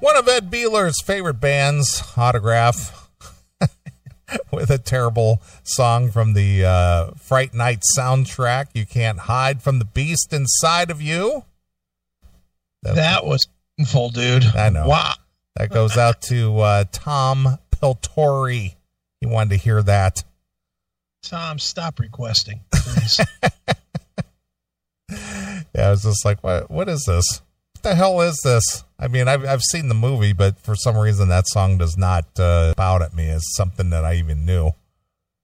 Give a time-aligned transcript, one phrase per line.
[0.00, 3.10] One of Ed Beeler's favorite bands, Autograph,
[4.52, 8.68] with a terrible song from the uh, Fright Night soundtrack.
[8.74, 11.44] You can't hide from the beast inside of you.
[12.82, 13.48] That was
[13.88, 14.44] full, dude.
[14.44, 14.86] I know.
[14.86, 15.14] Wow.
[15.56, 18.76] That goes out to uh, Tom Piltori.
[19.20, 20.22] He wanted to hear that.
[21.24, 22.60] Tom, stop requesting.
[22.72, 23.20] please.
[25.74, 26.70] Yeah, I was just like, what?
[26.70, 27.42] What is this?
[27.78, 28.82] What the hell is this?
[28.98, 32.24] I mean, I've I've seen the movie, but for some reason that song does not
[32.36, 34.72] uh, bout at me as something that I even knew.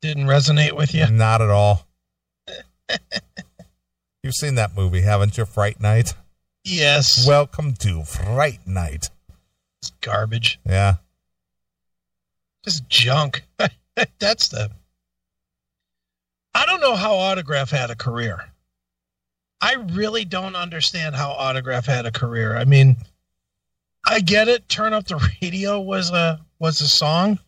[0.03, 1.09] Didn't resonate with you?
[1.09, 1.87] Not at all.
[4.25, 5.45] You've seen that movie, haven't you?
[5.45, 6.15] Fright Night.
[6.65, 7.25] Yes.
[7.25, 9.11] Welcome to Fright Night.
[9.81, 10.59] It's garbage.
[10.67, 10.95] Yeah.
[12.65, 13.45] Just junk.
[14.19, 14.73] That's the.
[16.53, 18.51] I don't know how Autograph had a career.
[19.65, 22.55] I really don't understand how Autograph had a career.
[22.55, 22.97] I mean,
[24.07, 24.69] I get it.
[24.69, 27.39] Turn up the radio was a was a song,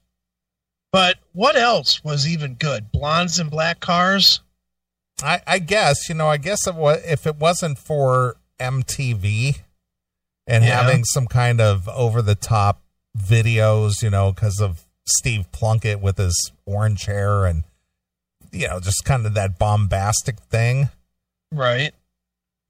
[0.92, 2.90] but what else was even good?
[2.90, 4.40] Blondes and black cars.
[5.22, 6.28] I, I guess you know.
[6.28, 9.58] I guess it was, if it wasn't for MTV
[10.46, 10.82] and Yeah.
[10.82, 12.80] having some kind of over the top
[13.18, 17.64] videos, you know, because of Steve Plunkett with his orange hair and
[18.52, 20.88] you know, just kind of that bombastic thing.
[21.52, 21.92] Right.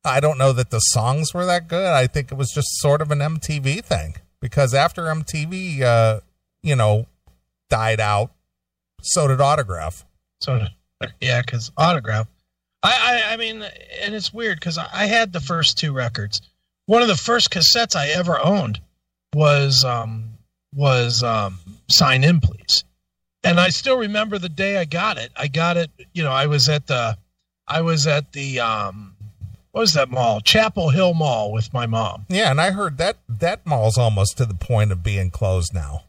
[0.07, 1.93] I don't know that the songs were that good.
[1.93, 6.21] I think it was just sort of an MTV thing because after MTV, uh,
[6.63, 7.07] you know,
[7.69, 8.31] died out,
[9.03, 10.05] so did Autograph.
[10.41, 10.67] So
[11.21, 12.29] yeah, because autograph.
[12.83, 13.63] I, I I mean,
[14.03, 16.41] and it's weird because I, I had the first two records.
[16.87, 18.81] One of the first cassettes I ever owned
[19.35, 20.39] was um
[20.75, 21.59] was um
[21.91, 22.85] Sign In Please,
[23.43, 25.33] and I still remember the day I got it.
[25.37, 25.91] I got it.
[26.13, 27.19] You know, I was at the
[27.67, 29.16] I was at the um
[29.77, 30.41] what was that mall?
[30.41, 32.25] Chapel Hill Mall with my mom.
[32.31, 36.05] Yeah, and I heard that that mall's almost to the point of being closed now.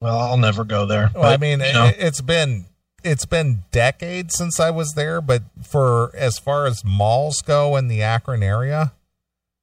[0.00, 1.10] Well, I'll never go there.
[1.12, 2.66] Well, I mean, you it, it's been
[3.02, 7.88] it's been decades since I was there, but for as far as malls go in
[7.88, 8.92] the Akron area,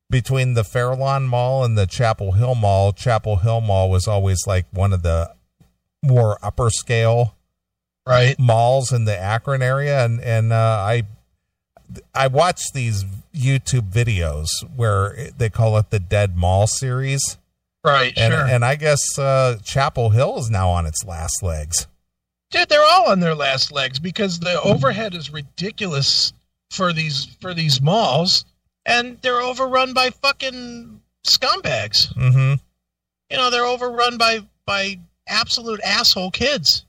[0.10, 4.66] between the Fairlawn Mall and the Chapel Hill Mall, Chapel Hill Mall was always like
[4.72, 5.34] one of the
[6.04, 7.38] more upper scale
[8.06, 8.38] right?
[8.38, 11.04] malls in the Akron area, and and uh, I
[12.14, 13.06] I watched these
[13.36, 17.38] YouTube videos where they call it the Dead Mall series,
[17.84, 18.14] Right.
[18.18, 18.46] and sure.
[18.46, 21.88] and I guess uh, Chapel Hill is now on its last legs.
[22.52, 26.34] Dude, they're all on their last legs because the overhead is ridiculous
[26.72, 28.46] for these for these malls,
[28.86, 32.14] and they're overrun by fucking scumbags.
[32.16, 32.54] Mm-hmm.
[33.30, 36.86] You know, they're overrun by by absolute asshole kids.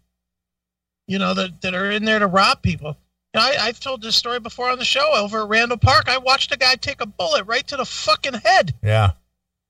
[1.06, 2.97] You know that that are in there to rob people.
[3.38, 5.12] I, I've told this story before on the show.
[5.15, 8.34] Over at Randall Park, I watched a guy take a bullet right to the fucking
[8.34, 9.12] head Yeah.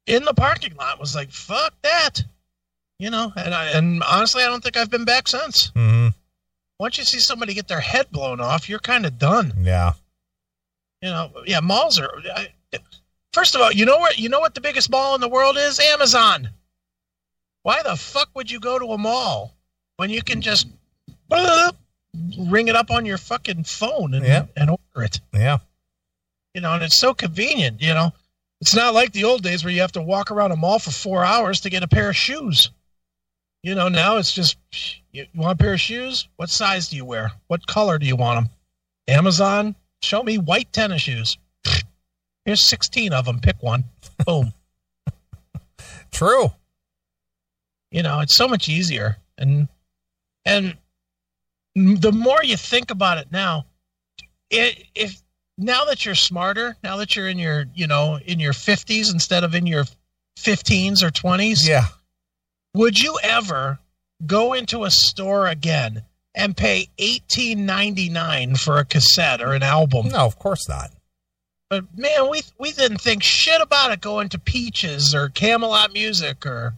[0.07, 0.99] in the parking lot.
[1.01, 2.23] Was like, fuck that.
[2.99, 6.09] You know, and I, and honestly, I don't think I've been back since Mm-hmm.
[6.81, 9.53] once you see somebody get their head blown off, you're kind of done.
[9.63, 9.93] Yeah.
[11.01, 12.11] You know, yeah, malls are.
[12.35, 12.49] I,
[13.33, 14.19] first of all, you know what?
[14.19, 15.79] You know what the biggest mall in the world is?
[15.79, 16.51] Amazon.
[17.63, 19.55] Why the fuck would you go to a mall
[19.97, 20.67] when you can just
[22.39, 24.47] ring it up on your fucking phone and, Yeah.
[24.57, 25.21] and order it?
[25.33, 25.59] Yeah.
[26.55, 27.81] You know, and it's so convenient.
[27.83, 28.13] You know,
[28.61, 30.91] it's not like the old days where you have to walk around a mall for
[30.91, 32.71] four hours to get a pair of shoes.
[33.63, 34.57] You know, now it's just
[35.13, 36.29] you, you want a pair of shoes?
[36.37, 37.33] What size do you wear?
[37.49, 38.51] What color do you want them?
[39.09, 41.39] Amazon, show me white tennis shoes.
[42.45, 43.41] Here's 16 of them.
[43.41, 43.85] Pick one.
[44.27, 44.53] Boom.
[46.11, 46.51] True.
[47.91, 49.19] you know, it's so much easier.
[49.37, 49.69] And
[50.45, 50.77] and
[52.01, 53.67] the more you think about it now,
[54.51, 55.21] it, if
[55.57, 59.45] now that you're smarter, now that you're in your, you know, in your 50s instead
[59.45, 59.85] of in your
[60.39, 61.87] 15s or 20s, Yeah.
[62.75, 63.79] would you ever
[64.27, 66.03] go into a store again
[66.35, 70.09] and pay 18.99 for a cassette or an album?
[70.09, 70.91] No, of course not.
[71.71, 76.47] But man, we we didn't think shit about it going to Peaches or Camelot Music
[76.47, 76.75] or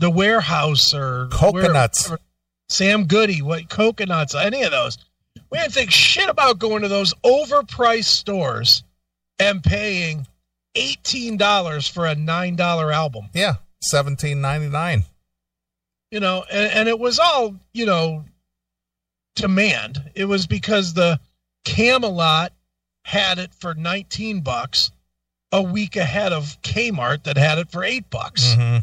[0.00, 2.08] the Warehouse or Coconuts.
[2.10, 2.18] where-
[2.68, 4.98] Sam Goody, what coconuts, any of those.
[5.50, 8.82] We didn't think shit about going to those overpriced stores
[9.38, 10.26] and paying
[10.74, 13.30] eighteen dollars for a nine dollar album.
[13.32, 13.54] Yeah.
[13.80, 15.04] Seventeen ninety nine.
[16.10, 18.24] You know, and, and it was all, you know,
[19.36, 20.10] demand.
[20.14, 21.20] It was because the
[21.64, 22.52] Camelot
[23.04, 24.90] had it for nineteen bucks
[25.52, 28.54] a week ahead of Kmart that had it for eight bucks.
[28.54, 28.78] Mm-hmm.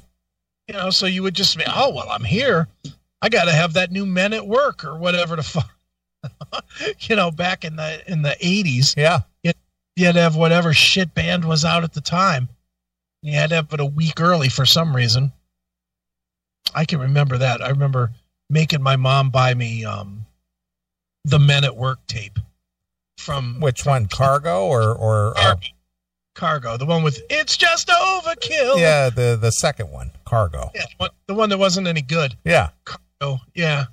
[0.68, 2.68] You know, so you would just be, oh well, I'm here.
[3.26, 5.68] I got to have that new Men at Work or whatever the fuck.
[7.00, 9.22] you know, back in the in the eighties, Yeah.
[9.44, 12.50] you had to have whatever shit band was out at the time.
[13.24, 15.32] You had to have it a week early for some reason.
[16.76, 17.64] I can remember that.
[17.64, 18.12] I remember
[18.48, 20.28] making my mom buy me um,
[21.24, 22.38] the Men at Work tape
[23.18, 25.68] from Which from one, Cargo or or uh, Cargo.
[26.36, 30.70] Cargo, the one with "It's just overkill." yeah, the the second one, Cargo.
[30.76, 32.36] Yeah, the one that wasn't any good.
[32.44, 32.70] Yeah,
[33.22, 33.86] Oh, yeah.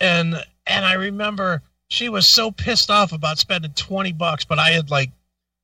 [0.00, 4.70] And and I remember she was so pissed off about spending 20 bucks, but I
[4.70, 5.10] had like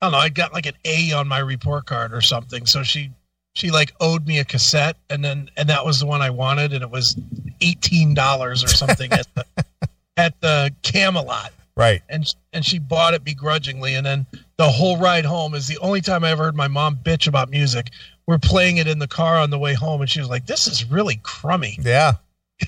[0.01, 2.67] I don't know, I got like an A on my report card or something.
[2.67, 3.11] So she
[3.55, 6.73] she like owed me a cassette and then and that was the one I wanted
[6.73, 7.15] and it was
[7.61, 9.45] $18 or something at the
[10.17, 12.03] at the Camelot right.
[12.09, 14.27] and and she bought it begrudgingly and then
[14.57, 17.51] the whole ride home is the only time I ever heard my mom bitch about
[17.51, 17.91] music.
[18.27, 20.67] We're playing it in the car on the way home and she was like this
[20.67, 21.77] is really crummy.
[21.83, 22.15] Yeah,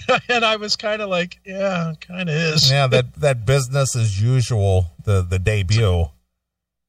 [0.28, 2.70] and I was kind of like, yeah, kind of is.
[2.70, 2.86] yeah.
[2.86, 6.06] That that business as usual, the the debut.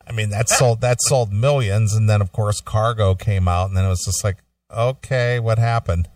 [0.06, 3.78] I mean, that sold that sold millions, and then of course Cargo came out, and
[3.78, 4.38] then it was just like,
[4.72, 6.10] okay, what happened?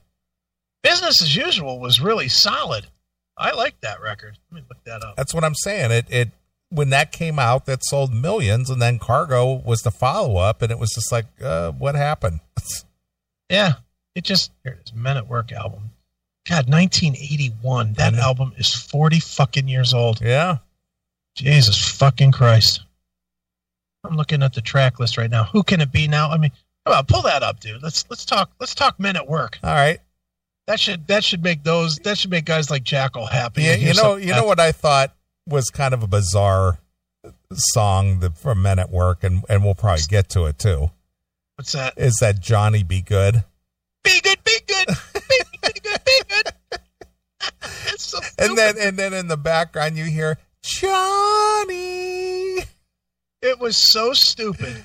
[0.84, 2.88] Business as usual was really solid.
[3.38, 4.38] I like that record.
[4.52, 5.16] Let me look that up.
[5.16, 5.92] That's what I'm saying.
[5.92, 6.30] It it
[6.70, 10.72] when that came out, that sold millions, and then Cargo was the follow up, and
[10.72, 12.42] it was just like, uh, what happened?
[13.50, 13.76] Yeah,
[14.14, 14.94] it just here it is.
[14.94, 15.92] Men at Work album.
[16.48, 17.94] God, 1981.
[17.94, 18.22] That know.
[18.22, 20.22] album is 40 fucking years old.
[20.22, 20.58] yeah,
[21.36, 22.82] Jesus fucking Christ.
[24.04, 25.46] I'm looking at the track list right now.
[25.46, 26.30] Who can it be now?
[26.30, 26.52] I mean,
[26.86, 27.84] come on, pull that up, dude.
[27.84, 28.52] Let's let's talk.
[28.60, 29.60] Let's talk Men at Work.
[29.64, 30.00] all right.
[30.68, 33.64] That should that should make those that should make guys like Jackal happy.
[33.64, 35.16] Yeah, you know, you know what I thought
[35.48, 36.80] was kind of a bizarre
[37.54, 40.92] song that, from Men at Work, and and we'll probably get to it too.
[41.56, 41.94] What's that?
[41.98, 43.44] Is that Johnny Be good,
[44.04, 46.54] be good, be good, be good, be good.
[47.88, 52.58] It's so And then and then in the background you hear Johnny.
[53.42, 54.84] it was so stupid,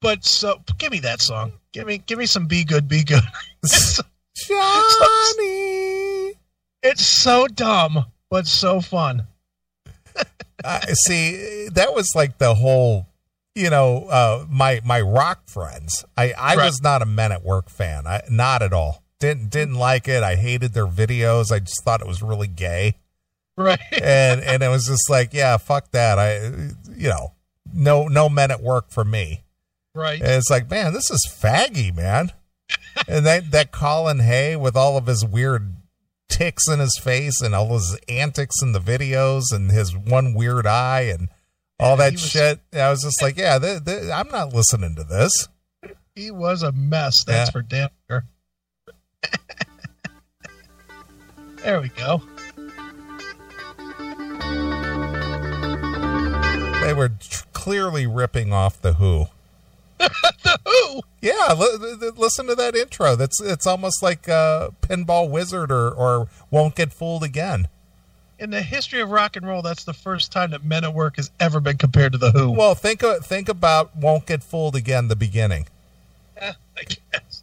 [0.00, 1.52] but so give me that song.
[1.72, 3.22] Give me, give me some "Be Good, Be Good."
[3.62, 4.00] It's
[4.48, 6.32] Johnny.
[6.82, 9.26] it's so dumb, but so fun.
[10.64, 13.06] I see that was like the whole
[13.54, 16.66] you know uh my my rock friends i i Right.
[16.66, 20.22] was not a men at work fan i not at all didn't didn't like it
[20.24, 22.96] i hated their videos i just thought it was really gay
[23.56, 23.78] Right?
[23.92, 26.36] and and it was just like yeah fuck that i
[26.96, 27.32] you know
[27.72, 29.42] no no men at work for me
[29.94, 30.20] Right?
[30.20, 32.32] and it's like man this is faggy man
[33.06, 35.74] and that that colin hay with all of his weird
[36.28, 40.66] ticks in his face and all his antics in the videos and his one weird
[40.66, 41.28] eye and
[41.78, 42.60] all Yeah, that was- shit.
[42.74, 45.48] I was just like, yeah, th- th- I'm not listening to this.
[46.14, 47.24] He was a mess.
[47.24, 47.50] That's Yeah.
[47.52, 48.24] for damn sure.
[51.62, 52.22] there we go.
[56.82, 59.26] They were tr- clearly ripping off the Who.
[60.42, 61.02] The Who?
[61.20, 63.14] Yeah, li- listen to that intro.
[63.14, 67.68] That's it's almost like uh, Pinball Wizard or or Won't Get Fooled Again.
[68.38, 71.16] In the history of rock and roll, that's the first time that Men at Work
[71.16, 72.50] has ever been compared to the Who.
[72.52, 75.08] Well, think of, think about Won't Get Fooled Again.
[75.08, 75.66] The beginning.
[76.36, 77.42] Yeah, I guess.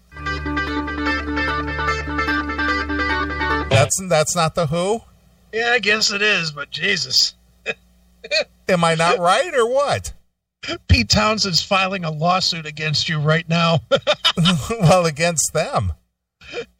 [3.79, 5.01] That's that's not the Who.
[5.53, 7.35] Yeah, I guess it is, but Jesus.
[8.69, 10.13] Am I not right or what?
[10.87, 13.79] Pete Townshend's filing a lawsuit against you right now.
[14.69, 15.93] well, against them.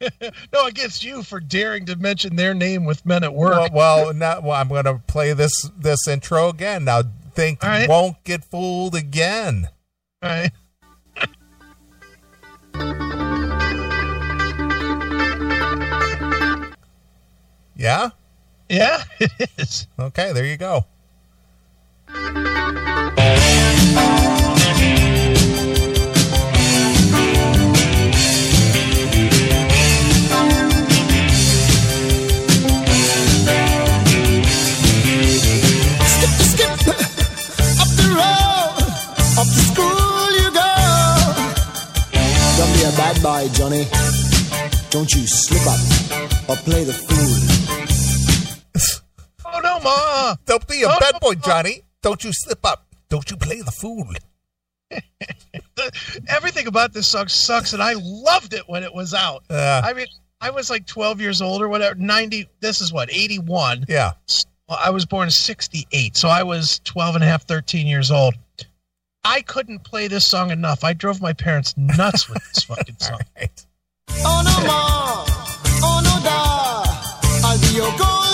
[0.52, 3.72] no, against you for daring to mention their name with Men at Work.
[3.72, 6.84] Well, well, now well, I'm going to play this this intro again.
[6.84, 7.02] Now
[7.34, 7.88] think All right.
[7.88, 9.68] won't get fooled again.
[10.22, 10.50] right?
[17.78, 18.10] Yeah.
[18.68, 19.86] Yeah, it is.
[19.98, 20.32] Okay.
[20.32, 20.84] There you go.
[34.98, 36.70] Skip skip
[37.78, 38.82] up the road,
[39.38, 40.70] up to school you go.
[42.58, 43.86] Don't be a bad boy, Johnny.
[44.90, 47.47] Don't you slip up or play the fool.
[50.46, 51.34] Don't be a bad boy.
[51.34, 51.82] Johnny.
[52.02, 52.86] Don't you slip up.
[53.08, 54.06] Don't you play the fool.
[56.28, 59.44] Everything about this song sucks, and I loved it when it was out.
[59.50, 60.06] Uh, I mean,
[60.40, 61.94] I was like 12 years old or whatever.
[61.96, 62.48] 90.
[62.60, 63.86] This is what 81.
[63.88, 64.12] yeah.
[64.68, 68.10] Well, I was born in 68, so I was 12 and a half, 13 years
[68.10, 68.34] old.
[69.24, 70.84] I couldn't play this song enough.
[70.84, 73.20] I drove my parents nuts with this fucking song.
[73.38, 73.66] Right.
[74.10, 75.24] Oh no, ma.
[75.82, 76.68] Oh no, da.
[77.48, 78.27] I'll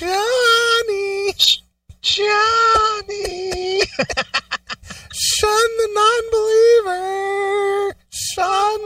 [0.00, 1.36] Johnny,
[2.00, 3.84] Johnny,
[5.12, 8.80] son the non-believer, son.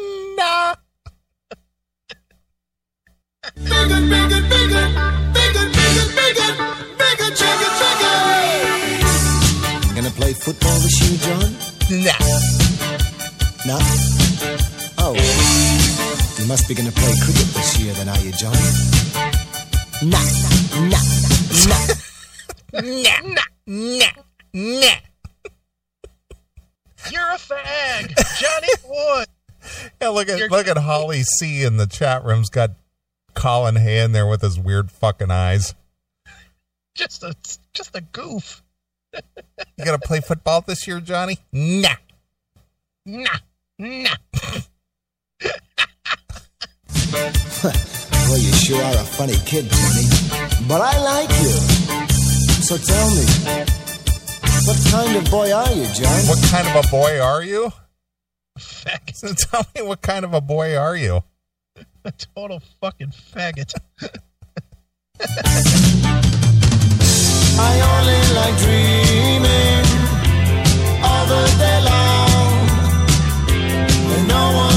[3.55, 4.91] Bigger, bigger, bigger,
[5.31, 6.51] bigger, bigger, bigger,
[6.99, 8.19] bigger, bigger, bigger.
[9.95, 11.55] Gonna play football with you, John?
[12.03, 12.19] Nah,
[13.67, 13.79] nah.
[14.99, 15.15] Oh,
[16.41, 18.57] you must be gonna play cricket this year, then, are you, John?
[20.05, 20.19] Nah,
[20.91, 20.99] nah,
[21.69, 21.95] nah.
[22.83, 24.07] Nah, nah,
[24.53, 24.97] nah.
[27.11, 29.29] You're a fag, Johnny Wood.
[30.01, 32.73] Yeah, look at You're- look at Holly C in the chat room's got
[33.35, 35.75] Colin Hay in there with his weird fucking eyes.
[36.95, 37.35] Just a
[37.73, 38.63] just a goof.
[39.15, 41.39] You gonna play football this year, Johnny?
[41.53, 41.95] Nah.
[43.07, 43.39] Nah,
[43.79, 44.15] nah.
[48.29, 50.07] Well, you sure are a funny kid, Johnny.
[50.67, 51.53] But I like you.
[52.65, 53.25] So tell me,
[54.67, 56.21] what kind of boy are you, John?
[56.27, 57.73] What kind of a boy are you?
[58.59, 59.15] Faggot.
[59.15, 61.23] So tell me what kind of a boy are you?
[62.05, 63.73] A total fucking faggot.
[67.57, 69.85] I only like dreaming
[71.09, 72.53] all the day long.
[74.11, 74.74] When no one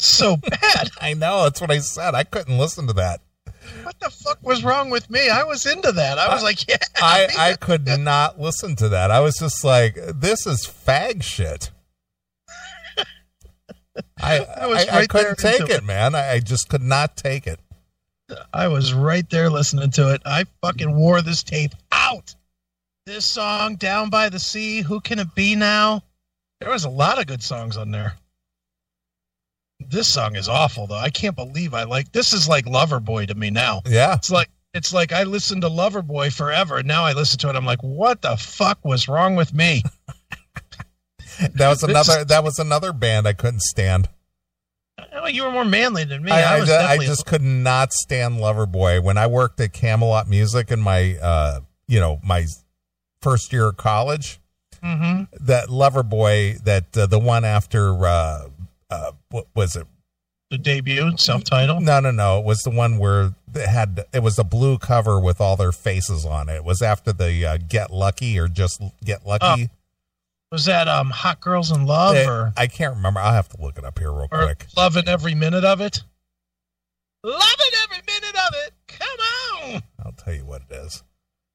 [0.08, 0.90] so bad.
[1.00, 2.14] I know, that's what I said.
[2.14, 3.20] I couldn't listen to that.
[3.82, 5.28] What the fuck was wrong with me?
[5.28, 6.18] I was into that.
[6.18, 6.76] I was like, yeah.
[6.96, 9.10] I, I could not listen to that.
[9.10, 11.70] I was just like, this is fag shit.
[14.20, 16.14] I I was I, I couldn't take into it, man.
[16.14, 17.60] I, I just could not take it.
[18.52, 20.22] I was right there listening to it.
[20.26, 22.34] I fucking wore this tape out.
[23.04, 26.02] This song, Down by the Sea, Who Can It Be Now?
[26.60, 28.14] There was a lot of good songs on there.
[29.80, 30.96] This song is awful though.
[30.98, 33.82] I can't believe I like this is like Loverboy to me now.
[33.86, 34.14] Yeah.
[34.14, 37.56] It's like it's like I listened to Loverboy forever and now I listen to it
[37.56, 39.82] I'm like what the fuck was wrong with me?
[41.54, 44.08] That was another that was another band I couldn't stand.
[45.12, 46.30] Oh, you were more manly than me.
[46.32, 49.02] I, I, I, was I definitely just could not stand Loverboy.
[49.02, 52.46] When I worked at Camelot Music in my uh you know, my
[53.20, 54.40] first year of college,
[54.82, 55.28] Mhm.
[55.40, 58.48] that Loverboy that uh, the one after uh
[58.90, 59.86] uh what was it?
[60.48, 61.82] the debut self-titled.
[61.82, 62.38] No, no, no.
[62.38, 65.72] It was the one where it had it was a blue cover with all their
[65.72, 66.54] faces on it.
[66.56, 69.70] It was after the uh, Get Lucky or just Get Lucky.
[70.52, 73.18] Was that um Hot Girls in Love It- or I can't remember.
[73.18, 74.66] I'll have to look it up here real quick.
[74.76, 76.04] loving every minute of it.
[77.24, 78.72] Loving every minute of it.
[78.86, 79.82] Come on.
[80.04, 81.02] I'll tell you what it is.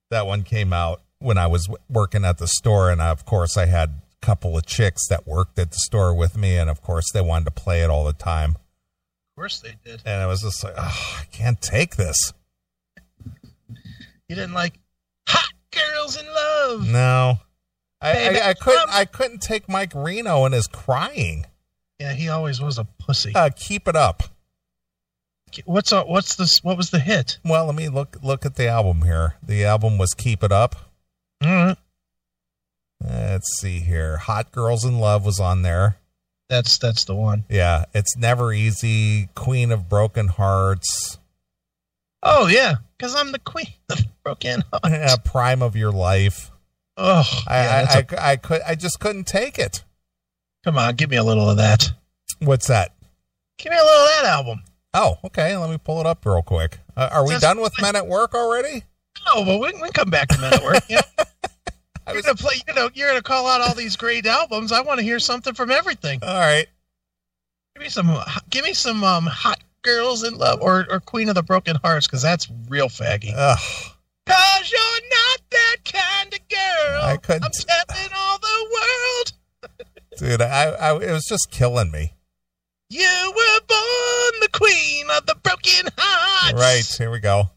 [0.10, 3.24] That one came out when I was w- working at the store, and I, of
[3.26, 6.82] course I had couple of chicks that worked at the store with me, and of
[6.82, 10.01] course they wanted to play it all the time, Of course they did.
[10.06, 12.34] and I was just like, oh, I can't take this.
[14.28, 14.80] You didn't like
[15.28, 16.88] Hot Girls in Love.
[16.88, 17.40] No,
[18.00, 18.90] I, I, I couldn't.
[18.90, 21.46] I couldn't take Mike Reno and his crying.
[22.00, 23.34] Yeah, he always was a pussy.
[23.36, 24.24] Uh, keep it up.
[25.66, 26.63] What's uh, what's this?
[26.63, 27.40] What was the hit?
[27.44, 29.36] Well, let me look look at the album here.
[29.44, 30.75] The album was "Keep It Up."
[31.44, 31.78] All right.
[33.03, 34.17] Let's see here.
[34.17, 35.98] "Hot Girls in Love" was on there.
[36.50, 37.46] That's that's the one.
[37.50, 39.29] Yeah, it's never easy.
[39.36, 41.17] "Queen of Broken Hearts."
[42.24, 44.89] Oh yeah, because I'm the queen of broken hearts.
[44.89, 46.51] Yeah, "Prime of Your Life."
[46.98, 49.84] Oh, I yeah, I, a- I, I could I just couldn't take it.
[50.63, 51.89] come on, give me a little of that.
[52.39, 52.93] What's that?
[53.58, 54.63] Give me a little of that album.
[54.93, 55.55] Oh, okay.
[55.58, 56.79] Let me pull it up real quick.
[56.98, 58.84] Uh, are we That's- done with Men at Work already?
[59.27, 60.89] Oh, but we, we can come back to Men at Work.
[60.89, 61.00] Know?
[62.08, 62.55] I You're was- gonna play.
[62.67, 64.72] You know, you're gonna call out all these great albums.
[64.72, 66.20] I want to hear something from everything.
[66.24, 66.67] All right.
[67.75, 68.15] Give me some.
[68.50, 72.08] Give me some um, hot girls in love or or Queen of the Broken Hearts
[72.08, 73.34] because that's real faggy.
[73.36, 73.60] Ugh.
[74.27, 77.01] Cause you're not that kind of girl.
[77.03, 79.77] I couldn't- I'm telling all the world.
[80.17, 82.13] dude, I, I it was just killing me.
[82.89, 86.53] You were born the queen of the broken hearts.
[86.60, 87.50] Right here we go.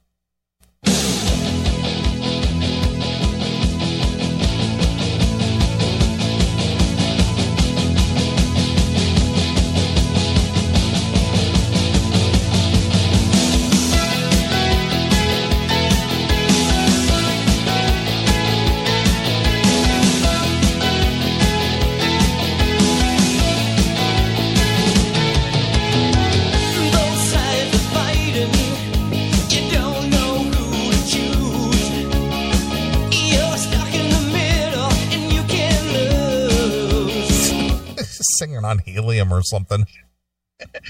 [38.38, 39.85] Singing on helium or something.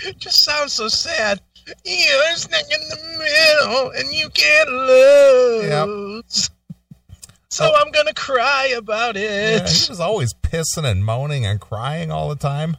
[0.04, 1.40] It just sounds so sad.
[1.84, 6.50] You're stuck in the middle and you can't lose.
[7.48, 7.74] so oh.
[7.74, 9.68] I'm gonna cry about Yeah, it.
[9.70, 12.76] he was always pissing and moaning and crying all the time.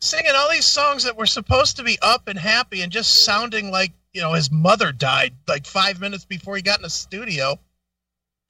[0.00, 3.70] Singing all these songs that were supposed to be up and happy and just sounding
[3.70, 7.58] like, you know, his mother died like five minutes before he got in the studio.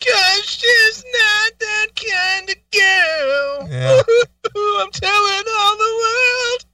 [0.05, 3.69] Cause she's not that kind of girl.
[3.71, 4.03] Yeah.
[4.83, 6.65] I'm telling all the world.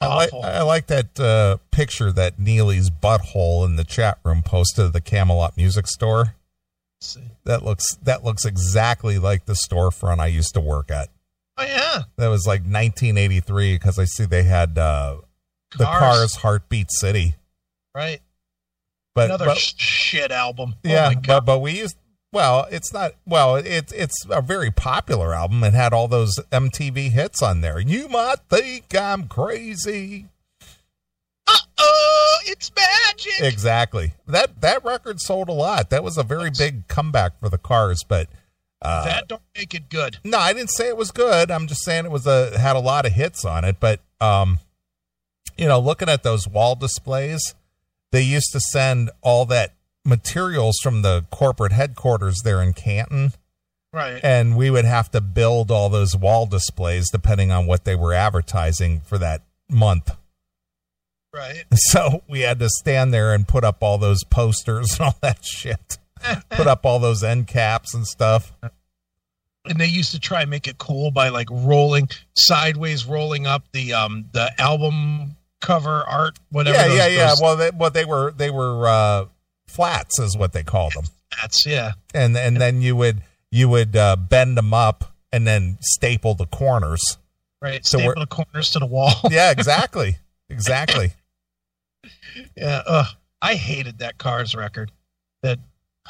[0.00, 0.44] I like Awful.
[0.44, 5.00] I like that uh, picture that Neeley's butthole in the chat room posted at the
[5.00, 6.34] Camelot Music Store.
[7.00, 7.22] Let's see.
[7.44, 11.08] That looks that looks exactly like the storefront I used to work at.
[11.56, 12.02] Oh yeah.
[12.16, 15.16] That was like 1983 because I see they had uh,
[15.76, 15.98] the Cars.
[16.00, 17.34] Cars Heartbeat City.
[17.94, 18.20] Right.
[19.14, 20.74] But, Another but- shit album.
[20.84, 21.96] oh yeah, my but but we used
[22.34, 25.62] well, it's not well, it's it's a very popular album.
[25.62, 27.78] It had all those MTV hits on there.
[27.78, 30.26] You might think I'm crazy.
[31.46, 33.40] Uh oh, it's magic.
[33.40, 34.14] Exactly.
[34.26, 35.90] That that record sold a lot.
[35.90, 38.28] That was a very big comeback for the Cars, but
[38.82, 40.18] uh, that don't make it good.
[40.24, 41.50] no, I didn't say it was good.
[41.50, 43.76] I'm just saying it was a had a lot of hits on it.
[43.78, 44.58] But um,
[45.56, 47.54] you know, looking at those wall displays,
[48.10, 49.73] they used to send all that
[50.04, 53.32] materials from the corporate headquarters there in Canton,
[53.92, 54.20] Right.
[54.22, 58.12] and we would have to build all those wall displays depending on what they were
[58.12, 60.10] advertising for that month.
[61.32, 61.64] Right.
[61.76, 65.44] So we had to stand there and put up all those posters and all that
[65.44, 65.98] shit.
[66.50, 68.52] put up all those end caps and stuff.
[69.64, 73.64] and they used to try and make it cool by like rolling sideways rolling up
[73.72, 77.28] the um the album cover art whatever yeah, those, yeah, yeah.
[77.28, 79.24] those Well, they, well, they were they were uh,
[79.74, 83.94] flats, is what they call them, hats, yeah and and then you would you would
[83.96, 87.02] uh, bend them up and then staple the corners.
[87.62, 90.16] right So staple we're- the corners to the wall Yeah, exactly,
[90.48, 91.12] exactly.
[92.56, 93.06] yeah ugh.
[93.42, 94.90] i hated that cars record
[95.42, 95.58] that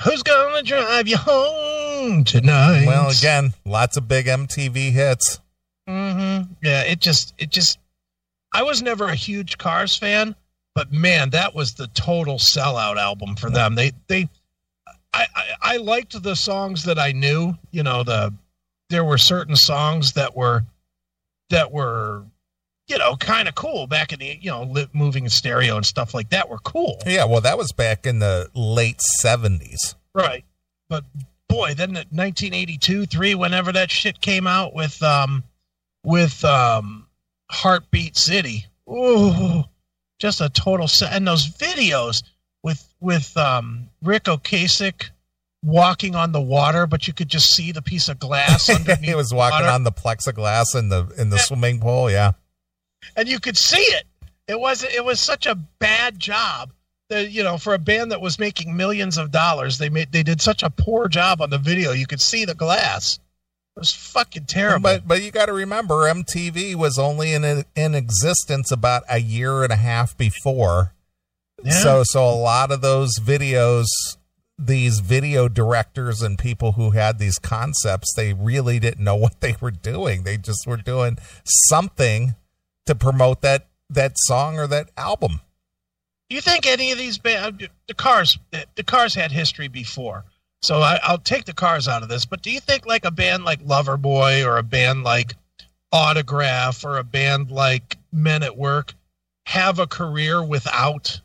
[0.04, 5.40] who's gonna drive you home tonight Well, again, lots of big MTV hits.
[5.88, 6.52] Mm-hmm.
[6.62, 7.78] yeah it just it just
[8.54, 10.34] i was never a huge cars fan
[10.74, 13.74] but man that was the total sellout album for them.
[13.74, 14.28] They they
[15.12, 18.34] I, I i liked the songs that i knew you know the
[18.90, 20.64] there were certain songs that were
[21.50, 22.24] that were
[22.88, 26.14] you know kind of cool back in the you know moving in stereo and stuff
[26.14, 26.98] like that were cool.
[27.06, 29.94] Yeah, well, that was back in the late seventies.
[30.14, 30.44] right.
[30.88, 31.04] But
[31.48, 35.44] boy then at 1982 3 whenever that shit came out with um
[36.04, 37.06] with um
[37.50, 38.66] heartbeat city.
[38.90, 39.64] Ooh
[40.18, 42.22] just a total set and those videos
[42.62, 45.10] with with um ric ocasek
[45.64, 49.14] walking on the water but you could just see the piece of glass underneath he
[49.14, 49.72] was walking water.
[49.72, 52.10] on the plexiglass in the in the swimming pool.
[52.10, 52.32] Yeah,
[53.16, 54.04] and you could see it.
[54.46, 56.72] It was it was such a bad job
[57.08, 60.22] that you know for a band that was making millions of dollars, they made they
[60.22, 61.92] did such a poor job on the video.
[61.92, 63.18] You could see the glass.
[63.76, 64.82] It was fucking terrible.
[64.82, 69.64] But but you got to remember, MTV was only in in existence about a year
[69.64, 70.92] and a half before.
[71.62, 71.72] Yeah.
[71.72, 73.86] So so a lot of those videos,
[74.56, 79.56] these video directors and people who had these concepts, they really didn't know what they
[79.60, 80.22] were doing.
[80.22, 82.36] They just were doing something
[82.86, 85.40] to promote that that song or that album.
[86.30, 88.38] Do you think any of these band uh, the cars
[88.76, 90.24] the cars had history before?
[90.64, 92.24] So I, I'll take the cars out of this.
[92.24, 95.34] But do you think like a band like Loverboy or a band like
[95.92, 98.94] Autograph or a band like Men at Work
[99.44, 101.20] have a career without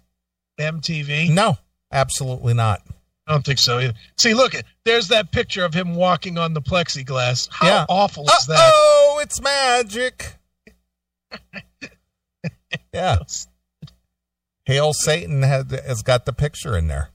[0.59, 1.29] MTV?
[1.29, 1.57] No,
[1.89, 2.81] absolutely not.
[3.27, 3.93] I don't think so either.
[4.19, 7.47] See, look there's that picture of him walking on the plexiglass.
[7.49, 7.85] How Yeah.
[7.87, 8.71] awful is that?
[8.73, 10.35] Oh, it's magic.
[12.93, 13.19] yeah.
[14.65, 17.11] Hail Satan had, has got the picture in there.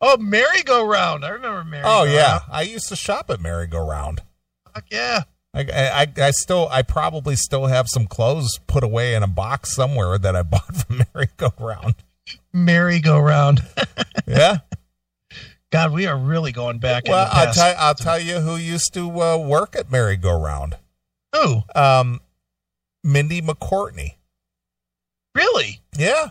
[0.00, 1.24] Oh, merry-go-round.
[1.24, 1.84] I remember merry.
[1.86, 4.20] Oh yeah, I used to shop at Merry Go Round.
[4.74, 5.22] Fuck yeah.
[5.54, 9.74] I, I I still I probably still have some clothes put away in a box
[9.74, 11.94] somewhere that I bought from Merry Go Round.
[12.52, 13.62] Merry-go-round.
[14.26, 14.56] Yeah.
[15.70, 18.56] God, we are really going back well, in the I'll tell I'll tell you who
[18.56, 20.76] used to uh, work at Merry Go Round.
[21.32, 21.62] Who?
[21.76, 22.20] Um,
[23.04, 24.16] Mindy McCourtney.
[25.34, 25.80] Really?
[25.96, 26.30] Yeah.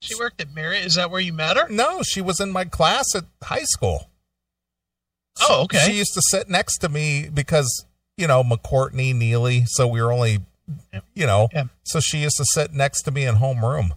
[0.00, 0.78] She worked at Merry.
[0.78, 1.68] Is that where you met her?
[1.68, 4.08] No, she was in my class at high school.
[5.42, 5.78] Oh, okay.
[5.86, 7.84] She used to sit next to me because,
[8.16, 10.38] you know, McCourtney, Neeley, so we were only,
[11.14, 11.64] you know, Yeah.
[11.84, 13.90] so she used to sit next to me in homeroom.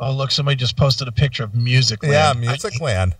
[0.00, 2.12] Oh, look, somebody just posted a picture of Musicland.
[2.12, 3.12] Yeah, I- Musicland.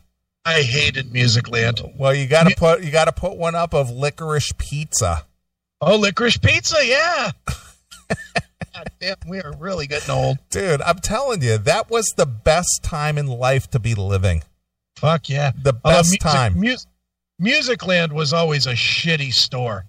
[0.45, 1.97] I, hated Musicland.
[1.97, 5.25] Well, you got to put you got to put one up of licorice pizza.
[5.81, 7.31] Oh, licorice pizza, yeah.
[8.75, 10.39] God damn, we are really getting old.
[10.51, 14.43] Dude, I'm telling you, that was the best time in life to be living.
[14.97, 15.53] Fuck yeah.
[15.61, 16.61] The best music, time.
[16.61, 16.87] Mus-
[17.41, 19.85] Musicland was always a shitty store.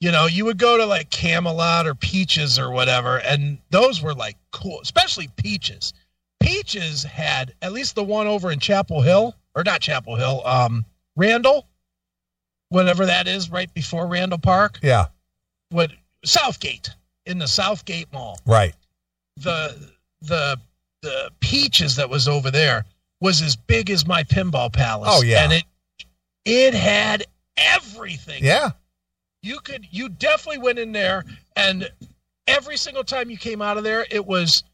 [0.00, 4.14] You know, you would go to like Camelot or Peaches or whatever, and those were
[4.14, 5.92] like cool, especially Peaches.
[6.40, 10.86] Peaches had at least the one over in Chapel Hill, or not Chapel Hill, um,
[11.16, 11.66] Randall,
[12.70, 14.78] whatever that is, right before Randall Park.
[14.82, 15.06] Yeah,
[15.70, 15.90] What
[16.24, 16.90] Southgate
[17.30, 18.38] in the Southgate Mall.
[18.46, 18.74] right.
[19.38, 19.74] The
[20.22, 20.58] the
[21.02, 22.84] the Peaches that was over there
[23.20, 25.08] was as big as my pinball palace.
[25.12, 25.44] Oh, yeah.
[25.44, 25.64] and it
[26.44, 27.24] it had
[27.56, 28.44] everything.
[28.44, 28.70] Yeah.
[29.42, 31.24] you could you definitely went in there
[31.56, 31.90] and
[32.46, 34.64] every single time you came out of there it was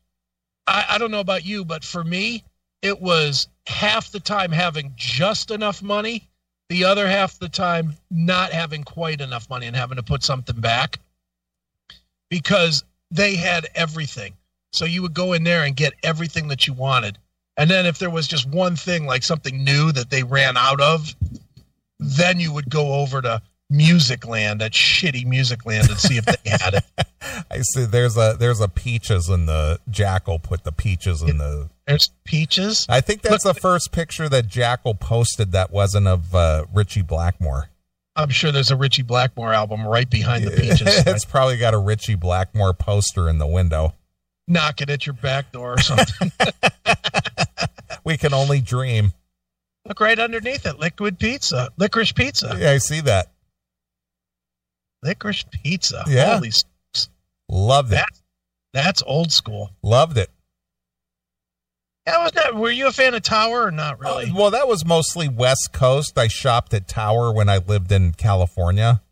[0.66, 2.42] I, I don't know about you but for me
[2.82, 6.28] it was half the time having just enough money
[6.68, 10.60] the other half the time not having quite enough money and having to put something
[10.60, 10.98] back
[12.30, 14.34] because they had everything
[14.72, 17.18] so you would go in there and get everything that you wanted
[17.56, 20.80] and then if there was just one thing like something new that they ran out
[20.80, 21.14] of
[21.98, 23.40] then you would go over to
[23.72, 26.84] Musicland, that shitty Musicland, and see if they had it.
[27.50, 31.68] I see there's a there's a peaches in the Jackal put the peaches in the
[31.86, 32.86] There's peaches.
[32.88, 37.70] I think that's the first picture that Jackal posted that wasn't of uh, Ritchie Blackmore.
[38.16, 41.06] I'm sure there's a Ritchie Blackmore album right behind the peaches.
[41.06, 43.94] it's probably got a Richie Blackmore poster in the window.
[44.48, 46.32] Knock it at your back door or something.
[48.06, 49.12] We can only dream.
[49.84, 50.78] Look right underneath it.
[50.78, 51.70] Liquid pizza.
[51.76, 52.56] Licorice pizza.
[52.56, 53.32] Yeah, I see that.
[55.04, 56.04] Licorice pizza.
[56.06, 56.34] Yeah.
[56.34, 57.08] Holy smokes.
[57.48, 57.96] Loved it.
[57.96, 58.08] That,
[58.72, 59.70] that's old school.
[59.82, 60.30] Loved it.
[62.06, 64.30] Yeah, was that were you a fan of Tower or not really?
[64.30, 66.16] Uh, well, that was mostly West Coast.
[66.16, 69.02] I shopped at Tower when I lived in California,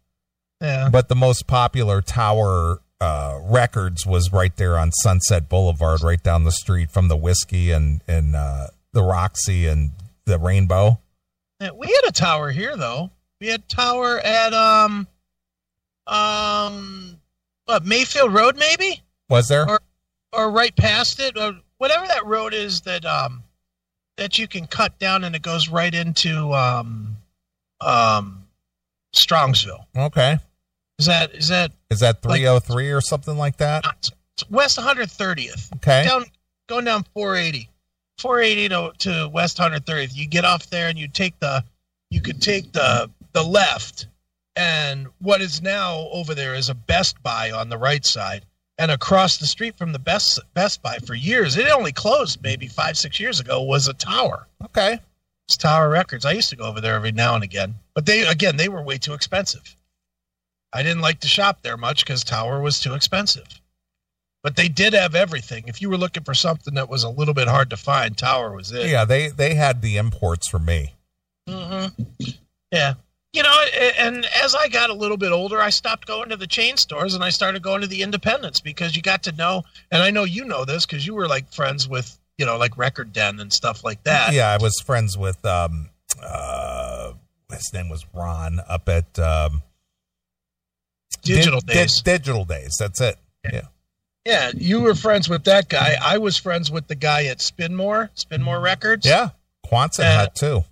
[0.61, 0.89] yeah.
[0.93, 6.45] but the most popular Tower uh, records was right there on Sunset Boulevard, right down
[6.45, 9.91] the street from the Whisky and and uh, the Roxy and
[10.25, 11.01] the Rainbow.
[11.61, 13.11] Yeah, we had a tower here though.
[13.41, 15.09] We had tower at um
[16.07, 17.21] um
[17.65, 19.69] what Mayfield Road maybe Was there?
[19.69, 19.81] or
[20.33, 23.43] or right past it or whatever that road is that um
[24.17, 27.17] that you can cut down and it goes right into um
[27.81, 28.45] um
[29.15, 29.85] Strongsville.
[29.97, 30.39] Okay.
[30.99, 33.85] Is that is that Is that Like- 303 or something like that?
[34.51, 35.73] West 130th?
[35.77, 36.05] Okay.
[36.05, 36.25] Down
[36.69, 37.69] going down 480.
[38.19, 40.15] 480 to, to West 130th.
[40.15, 41.65] You get off there and you take the
[42.11, 44.07] you could take the the left
[44.57, 48.45] and what is now over there is a Best Buy on the right side.
[48.77, 52.67] And across the street from the Best Best Buy for years, it only closed maybe
[52.67, 54.49] five, six years ago, was a tower.
[54.65, 54.99] Okay.
[55.47, 56.25] It's Tower Records.
[56.25, 57.75] I used to go over there every now and again.
[57.95, 59.77] But they again they were way too expensive.
[60.73, 63.47] I didn't like to shop there much because Tower was too expensive.
[64.43, 65.65] But they did have everything.
[65.69, 68.55] If you were looking for something that was a little bit hard to find, Tower
[68.55, 68.91] was it.
[68.91, 70.95] Yeah, they they had the imports for me.
[71.49, 72.03] Mm-hmm.
[72.73, 72.95] Yeah.
[73.35, 73.65] You know,
[73.99, 77.15] and as I got a little bit older, I stopped going to the chain stores
[77.15, 80.23] and I started going to the independents because you got to know, and I know
[80.23, 83.53] you know this because you were like friends with, you know, like Record Den and
[83.53, 84.33] stuff like that.
[84.35, 85.89] Yeah, I was friends with um
[86.23, 87.15] uh
[87.51, 89.63] his name was Ron up at um
[91.23, 92.03] Digital Di- Di- days.
[92.03, 92.77] digital days.
[92.79, 93.17] That's it.
[93.45, 93.63] Yeah.
[94.25, 95.97] Yeah, you were friends with that guy.
[96.01, 99.05] I was friends with the guy at Spinmore, Spinmore Records.
[99.05, 99.31] Yeah.
[99.67, 100.65] Quonset Hut too.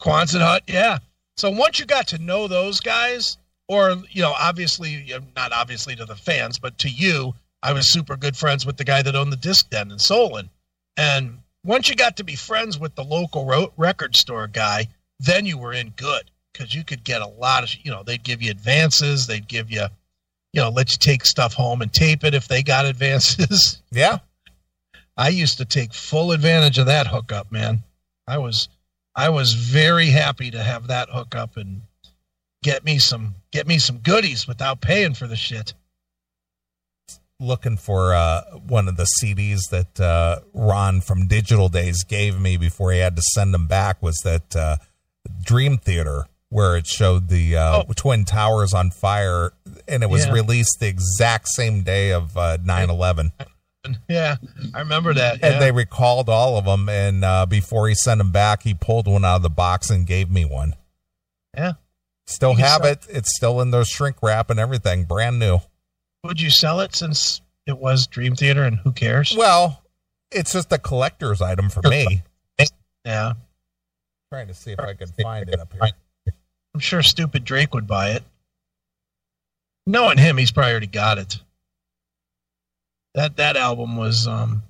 [0.00, 0.98] Quonset Hut, yeah.
[1.38, 6.04] So once you got to know those guys, or you know, obviously, not obviously to
[6.04, 9.32] the fans, but to you, I was super good friends with the guy that owned
[9.32, 10.50] the disc den in Solon.
[10.96, 14.88] And once you got to be friends with the local ro- record store guy,
[15.20, 18.24] then you were in good because you could get a lot of, you know, they'd
[18.24, 19.86] give you advances, they'd give you,
[20.52, 23.80] you know, let you take stuff home and tape it if they got advances.
[23.92, 24.18] Yeah.
[25.16, 27.84] I used to take full advantage of that hookup, man.
[28.26, 28.68] I was
[29.18, 31.82] I was very happy to have that hookup and
[32.62, 35.74] get me some get me some goodies without paying for the shit.
[37.40, 42.56] Looking for uh one of the CDs that uh Ron from Digital Days gave me
[42.56, 44.76] before he had to send them back was that uh
[45.44, 47.92] Dream Theater where it showed the uh Oh.
[47.96, 49.52] Twin Towers on fire
[49.88, 50.32] and it was Yeah.
[50.32, 53.32] released the exact same day of uh 9/11.
[54.08, 54.36] Yeah,
[54.74, 55.34] I remember that.
[55.34, 55.58] and yeah.
[55.58, 59.24] they recalled all of them and uh, before he sent them back he pulled one
[59.24, 60.74] out of the box and gave me one
[61.56, 61.72] yeah.
[62.26, 65.58] still You have sell- it it's still in their shrink wrap and everything brand new
[66.24, 69.34] Would you sell it since it was Dream Theater and who cares?
[69.36, 69.82] well
[70.30, 72.22] it's just a collector's item for me
[73.04, 73.32] Yeah,
[74.30, 75.82] trying to see if i can find it up here
[76.74, 78.22] I'm sure stupid Drake would buy it.
[79.86, 81.38] Knowing him, he's probably already got it.
[83.18, 84.62] That that album was um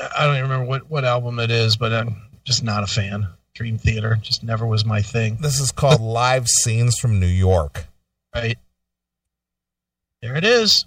[0.00, 3.28] I don't even remember what what album it is, but I'm just not a fan.
[3.54, 5.36] Dream Theater just never was my thing.
[5.40, 7.86] This is called Live Scenes from New York.
[8.34, 8.56] Right.
[10.22, 10.86] There it is.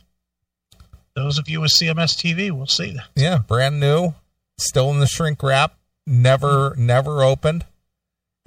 [1.15, 3.05] Those of you with CMS TV will see that.
[3.15, 4.15] Yeah, brand new,
[4.57, 5.75] still in the shrink wrap,
[6.07, 7.63] never never opened.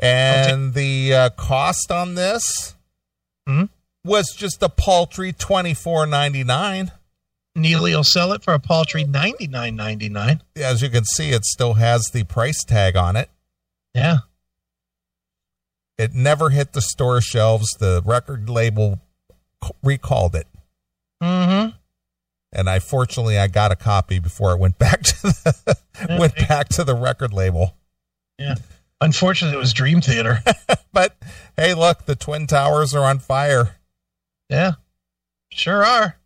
[0.01, 2.75] And the uh, cost on this
[3.49, 3.69] Mhm.
[4.05, 6.91] was just a paltry twenty four ninety nine.
[7.57, 10.43] Neeley will sell it for a paltry ninety nine ninety nine.
[10.57, 13.29] As you can see, it still has the price tag on it.
[13.95, 14.19] Yeah.
[15.99, 17.69] It never hit the store shelves.
[17.79, 19.01] The record label
[19.83, 20.47] recalled it,
[21.23, 21.77] Mm-hmm.
[22.53, 25.79] and I fortunately I got a copy before it went back to the
[26.19, 27.77] went back to the record label.
[28.39, 28.55] Yeah.
[29.01, 30.39] Unfortunately, it was Dream Theater.
[30.95, 31.17] But
[31.57, 33.77] hey, look, the twin towers are on fire.
[34.51, 34.73] yeah.
[35.51, 36.19] Sure are.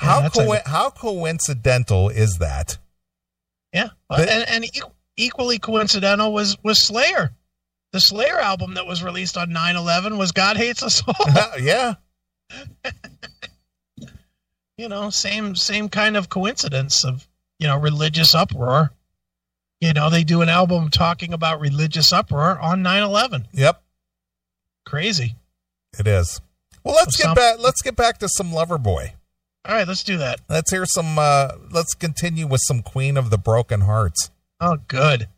[0.00, 2.78] How co- a- how coincidental is that?
[3.72, 3.88] Yeah.
[4.08, 4.80] But- and and e-
[5.16, 7.32] equally coincidental was was Slayer.
[7.92, 11.14] The Slayer album that was released on 9/11 was God Hates Us All.
[11.60, 11.94] yeah,
[14.76, 17.26] you know, same same kind of coincidence of,
[17.58, 18.92] you know, religious uproar.
[19.80, 23.46] You know, they do an album talking about religious uproar on 9/11.
[23.52, 23.82] yep,
[24.86, 25.36] Crazy.
[25.98, 26.40] it is.
[26.84, 27.56] Well, let's So get some- back.
[27.58, 29.12] Let's get back to some Loverboy.
[29.64, 30.40] All right, let's do that.
[30.48, 31.18] Let's hear some.
[31.18, 34.30] Uh, let's continue with some Queen of the Broken Hearts.
[34.58, 35.28] Oh, good.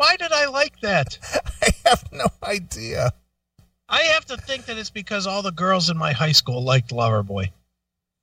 [0.00, 1.18] Why did I like that?
[1.62, 3.12] I have no idea.
[3.86, 6.88] I have to think that it's because all the girls in my high school liked
[6.88, 7.50] Loverboy.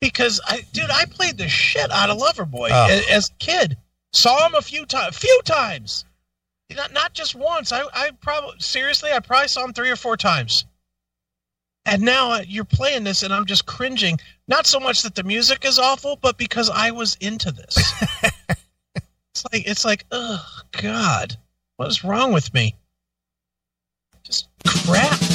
[0.02, 3.02] Because I, dude, I played the shit out of Loverboy Oh.
[3.12, 3.78] as a kid.
[4.12, 6.04] Saw him a few times, few times,
[6.76, 7.72] not not just once.
[7.72, 10.66] I, I probably seriously, I probably saw him three or four times.
[11.86, 14.20] And now uh, you're playing this, and I'm just cringing.
[14.48, 17.78] Not so much that the music is awful, but because I was into this.
[18.96, 21.38] it's like it's like, oh God,
[21.78, 22.76] what is wrong with me?
[24.24, 25.27] Just crap.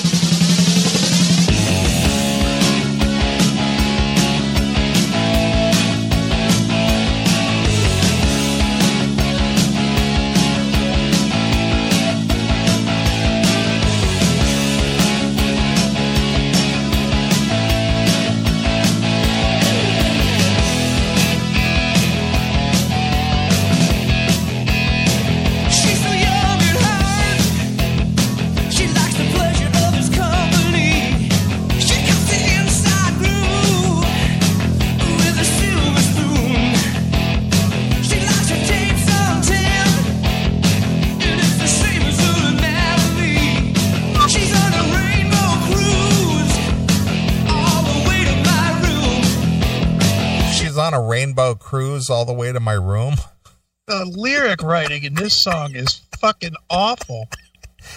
[52.11, 53.15] All the way to my room.
[53.87, 57.29] the lyric writing in this song is fucking awful.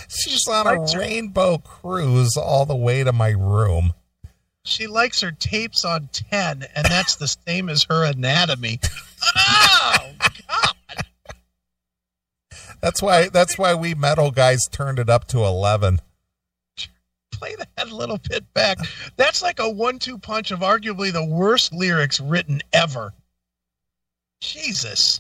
[0.07, 3.93] She's on a her- rainbow cruise all the way to my room.
[4.63, 8.79] She likes her tapes on 10, and that's the same as her anatomy.
[9.37, 11.05] Oh, God.
[12.81, 13.29] That's why.
[13.29, 15.99] That's why we metal guys turned it up to eleven.
[17.31, 18.77] Play that a little bit back.
[19.17, 23.13] That's like a one two punch of arguably the worst lyrics written ever.
[24.53, 25.19] Jesus.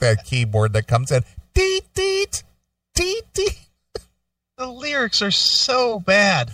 [0.00, 1.24] That keyboard that comes in.
[1.54, 2.42] Deet deet
[2.94, 3.58] deet deet.
[4.58, 6.50] The lyrics are so bad.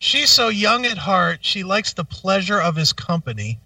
[0.00, 3.60] She's so young at heart, she likes the pleasure of his company.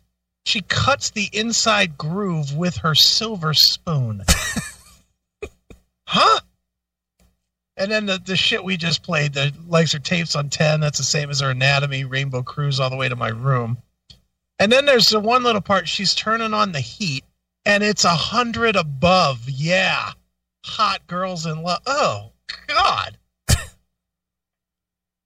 [0.45, 4.23] She cuts the inside groove with her silver spoon.
[6.07, 6.41] huh?
[7.77, 10.99] And then the, the shit we just played, the likes her tapes on 10, that's
[10.99, 13.79] the same as her anatomy, Rainbow Cruise all the way to my room.
[14.59, 17.25] And then there's the one little part, she's turning on the heat,
[17.67, 19.43] and it's a hundred above.
[19.47, 20.13] Yeah.
[20.65, 21.83] Hot girls in love.
[21.87, 22.31] Oh,
[22.67, 23.19] God.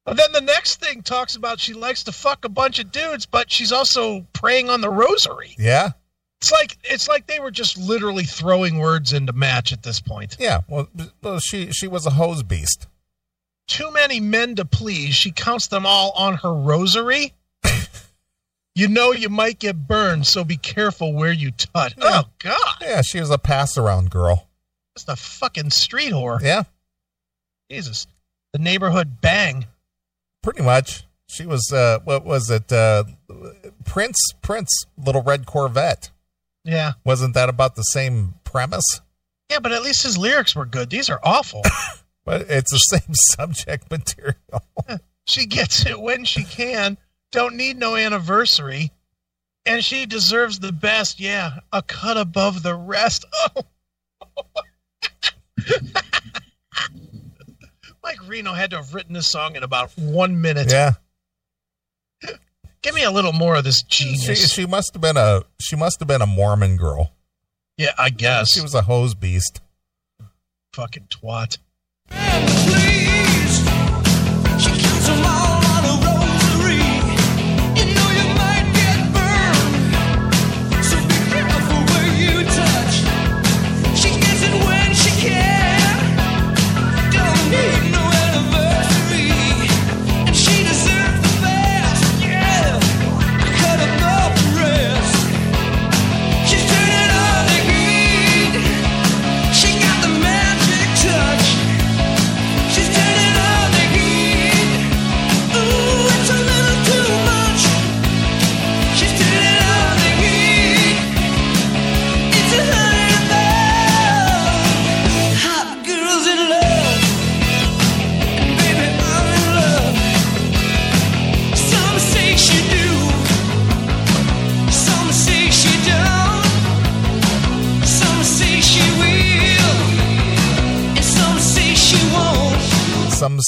[0.06, 3.26] And then the next thing talks about she likes to fuck a bunch of dudes,
[3.26, 5.54] but she's also praying on the rosary.
[5.58, 5.90] Yeah,
[6.40, 10.36] It's like it's like they were just literally throwing words into match at this point.
[10.40, 10.62] yeah.
[10.68, 10.88] Well,
[11.22, 12.88] well, she she was a hose beast.
[13.68, 15.14] Too many men to please.
[15.14, 17.34] She counts them all on her rosary.
[18.74, 21.94] You know you might get burned, so be careful where you touch.
[21.98, 22.22] Yeah.
[22.24, 24.48] Oh God, Yeah, she was a pass around girl.
[24.96, 26.40] just a fucking street whore.
[26.40, 26.64] Yeah,
[27.70, 28.06] Jesus,
[28.52, 29.66] the neighborhood bang.
[30.42, 31.04] pretty much.
[31.28, 32.72] She was uh what was it?
[32.72, 33.04] Uh
[33.84, 36.10] Prince Prince Little Red Corvette.
[36.64, 38.84] Yeah, Wasn't that about the same premise?
[39.50, 40.90] yeah, but at least his lyrics were good.
[40.90, 41.62] These are awful.
[42.22, 44.36] But it's the same subject material.
[45.26, 46.98] She gets it when she can.
[47.32, 48.90] Don't need no anniversary.
[49.66, 51.20] And she deserves the best.
[51.20, 53.24] Yeah, a cut above the rest.
[54.36, 54.42] Oh.
[58.02, 60.70] Mike Reno had to have written this song in about one minute.
[60.70, 60.92] Yeah.
[62.82, 64.50] Give me a little more of this She genius.
[64.52, 67.12] she must have been a she must have been a Mormon girl.
[67.76, 68.52] yeah, I guess.
[68.54, 69.60] She was a hose beast.
[70.72, 71.58] fucking twat.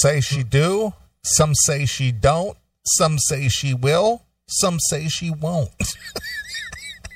[0.02, 0.92] Say she do,
[1.24, 5.70] some say she don't, some say she will, some say she won't.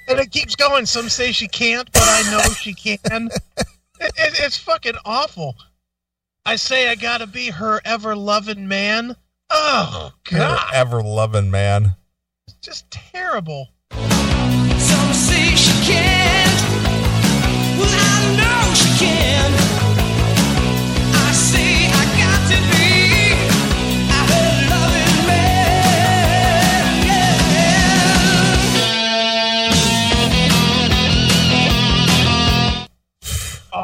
[0.09, 0.87] And it keeps going.
[0.87, 3.01] Some say she can't, but I know she can.
[3.99, 5.57] It, it, it's fucking awful.
[6.45, 9.17] I say I gotta be her ever loving man.
[9.51, 11.97] Oh God, Ever loving man.
[12.47, 13.67] It's just terrible.
[13.91, 16.63] Some say she can't.
[17.79, 19.66] Well, I know she can.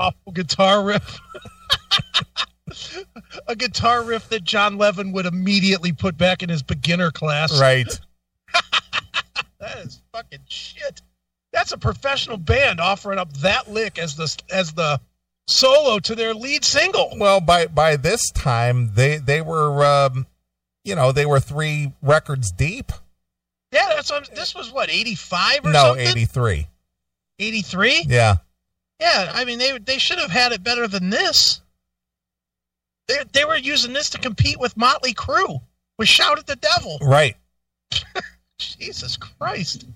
[0.03, 1.21] Awful guitar riff.
[3.47, 7.59] A guitar riff that John Levin would immediately put back in his beginner class.
[7.61, 7.87] Right.
[9.61, 11.03] That is fucking shit.
[11.53, 15.01] That's a professional band offering up that lick as the as the
[15.47, 17.15] solo to their lead single.
[17.17, 20.27] Well, by by this time they they were um
[20.83, 22.91] you know, they were 3 records deep.
[23.71, 26.09] Yeah, that's what, this was what eighty five or No, something.
[26.09, 26.67] 83.
[27.39, 28.05] Eighty three.
[28.09, 28.39] Yeah.
[29.03, 31.61] Yeah, I mean they they should have had it better than this.
[33.09, 35.61] They they were using this to compete with Motley Crue
[35.99, 37.37] with "Shout at the Devil." Right.
[38.59, 39.87] Jesus Christ!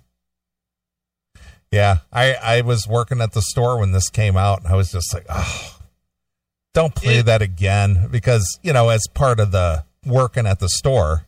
[1.70, 1.98] Yeah.
[2.12, 5.14] I I was working at the store when this came out and I was just
[5.14, 5.78] like, "Oh,
[6.74, 7.22] don't play Yeah.
[7.22, 11.26] that again because, you know, as part of the working at the store,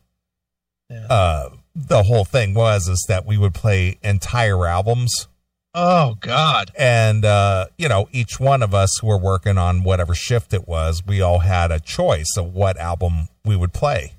[0.90, 1.06] Yeah.
[1.08, 5.27] uh the whole thing was is that we would play entire albums
[5.74, 6.70] Oh God!
[6.78, 10.66] and uh you know each one of us who were working on whatever shift it
[10.66, 14.14] was we all had a choice of what album we would play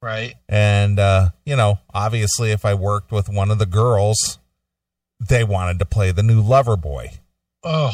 [0.00, 0.34] Right?
[0.48, 4.38] and uh you know obviously if i worked with one of the girls
[5.18, 7.08] they wanted to play the new Loverboy
[7.62, 7.92] Oh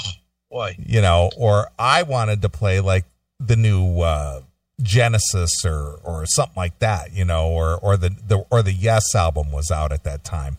[0.50, 0.76] boy!
[0.78, 3.04] you know or i wanted to play like
[3.38, 4.40] the new uh
[4.82, 9.14] genesis or or something like that you know or or the, the or the yes
[9.14, 10.56] album was out at that time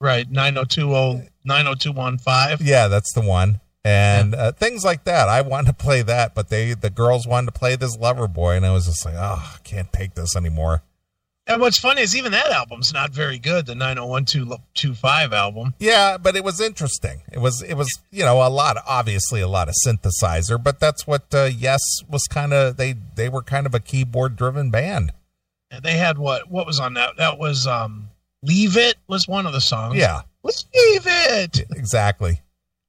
[0.00, 2.66] Right, 90210 90215.
[2.66, 3.60] Yeah, that's the one.
[3.84, 5.28] And uh, things like that.
[5.28, 8.66] I wanted to play that, but they the girls wanted to play this Loverboy, and
[8.66, 10.82] I was just like, oh, I can't take this anymore.
[11.46, 15.74] And what's funny is even that album's not very good, the 90125 album.
[15.78, 17.22] Yeah, but it was interesting.
[17.32, 21.06] It was it was you know a lot, obviously a lot of synthesizer, but that's
[21.06, 22.76] what uh, Yes was kind of.
[22.76, 25.12] They they were kind of a keyboard driven band.
[25.70, 27.16] And they had what what was on that?
[27.16, 28.09] That was um
[28.42, 29.96] Leave It was one of the songs.
[29.96, 31.66] Yeah, Let's Leave It.
[31.72, 32.40] exactly.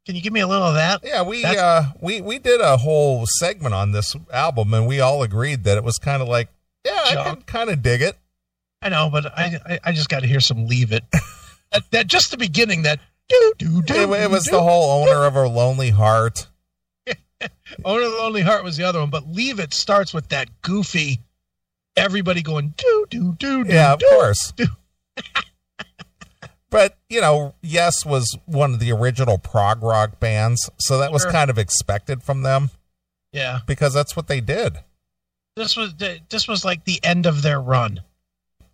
[0.06, 1.02] Can you give me a little of that?
[1.04, 5.00] Yeah, we That's- uh we we did a whole segment on this album, and we
[5.00, 6.50] all agreed that it was kind of like,
[6.86, 7.28] yeah, I Junk.
[7.28, 8.18] can kind of dig it.
[8.82, 11.04] I know, but I I, I just got to hear some Leave It.
[11.72, 13.00] that, that just the beginning that
[13.30, 14.14] do do do.
[14.14, 16.48] It, it was the whole owner of a lonely heart.
[17.86, 20.48] Owner of the Lonely Heart was the other one, but Leave It starts with that
[20.62, 21.20] goofy
[21.98, 23.74] everybody going do do do do.
[23.74, 24.08] Yeah, of do.
[24.10, 24.54] course.
[26.70, 31.24] But you know, Yes was one of the original prog rock bands, so that was
[31.24, 31.32] Sure.
[31.32, 32.70] kind of expected from them
[33.32, 33.60] Yeah.
[33.68, 34.80] because that's what they did.
[35.58, 35.94] this was
[36.30, 38.02] this was like the end of their run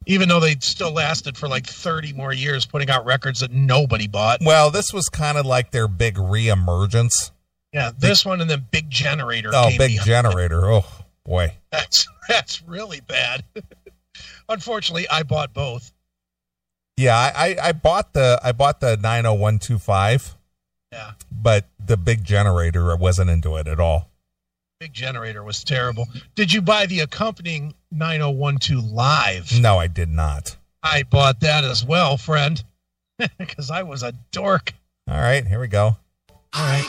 [0.06, 4.08] even though they still lasted for like 30 more years putting out records that nobody
[4.08, 7.32] bought Well, this was kind of like their big reemergence.
[7.74, 10.06] yeah this one and then big generator Oh, came big behind.
[10.08, 10.72] generator.
[10.72, 10.86] Oh
[11.26, 11.56] boy.
[11.72, 13.44] that's that's really bad
[14.50, 15.92] unfortunately i bought both
[16.98, 20.36] Yeah, I, I, I bought the I bought the nine oh one two five,
[20.92, 24.10] yeah but the big generator I wasn't into it at all.
[24.80, 30.58] big generator was terrible did you buy the accompanying 9012 live No, I did not.
[30.84, 32.64] i bought that as well friend
[33.38, 34.74] because i was a dork
[35.10, 35.98] All right, here we go.
[36.54, 36.86] all right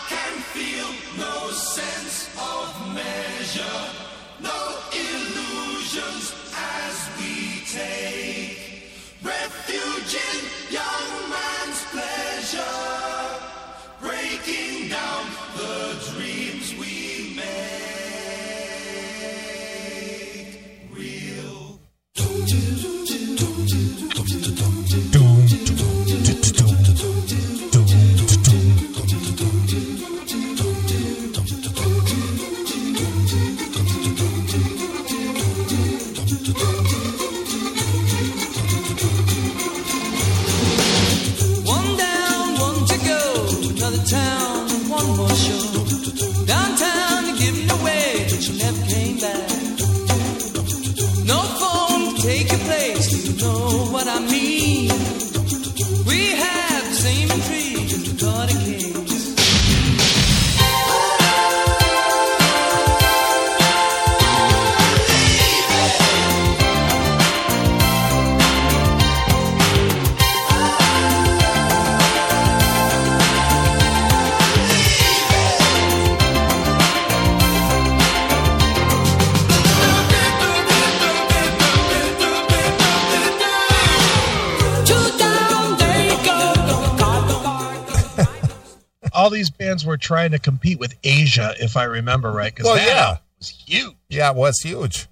[90.09, 92.55] trying to compete with Asia, if I remember right.
[92.55, 93.17] Because Well, that yeah.
[93.39, 93.95] was huge.
[94.09, 95.07] Yeah, it was huge.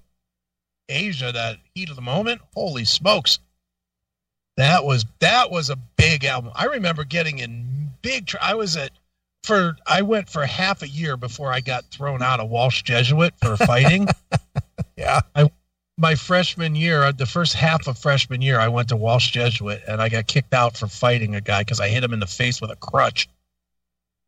[0.89, 2.41] Asia, that heat of the moment.
[2.55, 3.37] Holy smokes,
[4.55, 6.51] that was that was a big album.
[6.55, 8.25] I remember getting in big.
[8.25, 8.89] Tr- I was at
[9.43, 13.33] for I went for half a year before I got thrown out of Walsh Jesuit
[13.41, 14.07] for fighting.
[14.95, 15.21] Yeah.
[15.99, 19.83] My freshman year, uh, the first half of freshman year, I went to Walsh Jesuit
[19.87, 22.25] and I got kicked out for fighting a guy because I hit him in the
[22.27, 23.29] face with a crutch.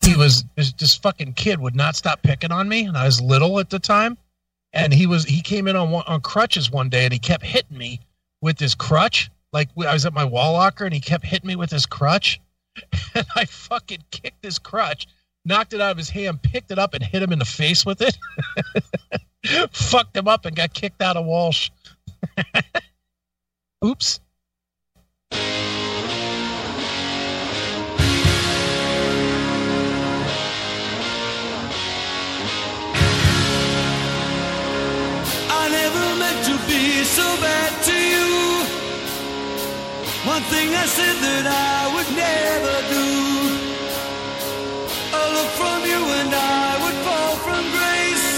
[0.05, 3.59] He was this, fucking kid would not stop picking on me, and I was little
[3.59, 4.17] at the time.
[4.71, 7.77] And he was he came in on on crutches one day, and he kept hitting
[7.77, 7.99] me
[8.41, 9.29] with his crutch.
[9.51, 12.39] Like I was at my wall locker, and he kept hitting me with his crutch,
[13.15, 15.07] and I fucking kicked his crutch,
[15.45, 17.85] knocked it out of his hand, picked it up, and hit him in the face
[17.85, 18.17] with it.
[19.71, 21.69] Fucked him up and got kicked out of Walsh.
[23.85, 24.19] Oops.
[37.05, 38.29] So bad to you.
[40.25, 43.07] One thing I said that I would never do.
[45.19, 48.29] A look from you and I would fall from grace.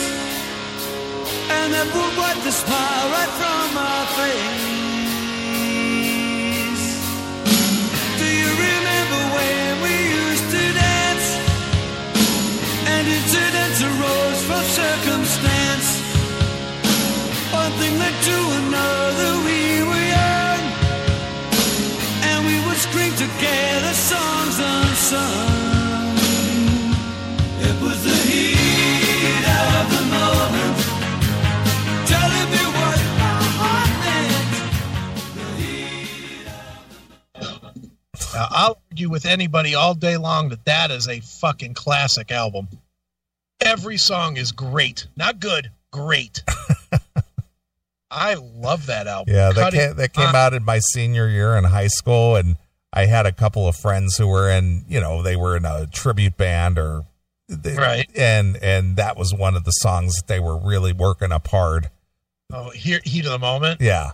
[1.57, 4.70] And that would wipe the smile right from my face.
[38.33, 42.69] I'll argue with anybody all day long that that is a fucking classic album.
[43.59, 46.41] Every song is great, not good, great.
[48.11, 49.33] I love that album.
[49.33, 52.55] Yeah, that came, that came out in my senior year in high school, and
[52.93, 55.87] I had a couple of friends who were in, you know, they were in a
[55.87, 57.05] tribute band or,
[57.47, 58.09] they- Right.
[58.15, 61.89] and and that was one of the songs that they were really working up hard.
[62.53, 63.79] Oh, here, heat of the moment.
[63.81, 64.11] Yeah,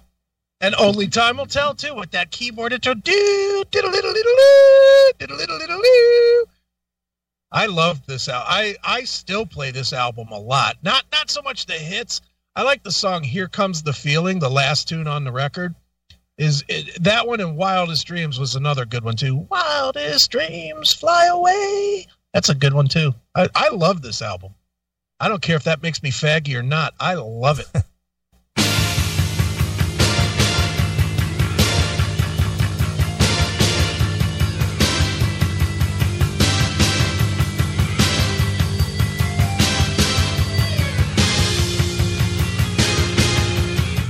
[0.62, 2.94] And only time will tell too with that keyboard intro.
[2.96, 6.46] Do diddle diddle diddle doo, diddle diddle diddle doo.
[7.52, 8.48] I loved this album.
[8.50, 10.78] I I still play this album a lot.
[10.84, 12.22] Not not so much the hits.
[12.56, 15.76] I like the song "Here Comes the Feeling," the last tune on the record.
[16.38, 19.48] Is it, that one and "Wildest Dreams" was another good one too.
[19.50, 22.06] Wildest dreams fly away.
[22.32, 23.16] That's a good one too.
[23.34, 24.54] I, I love this album.
[25.20, 26.94] I don't care if that makes me faggy or not.
[27.00, 27.68] I love it.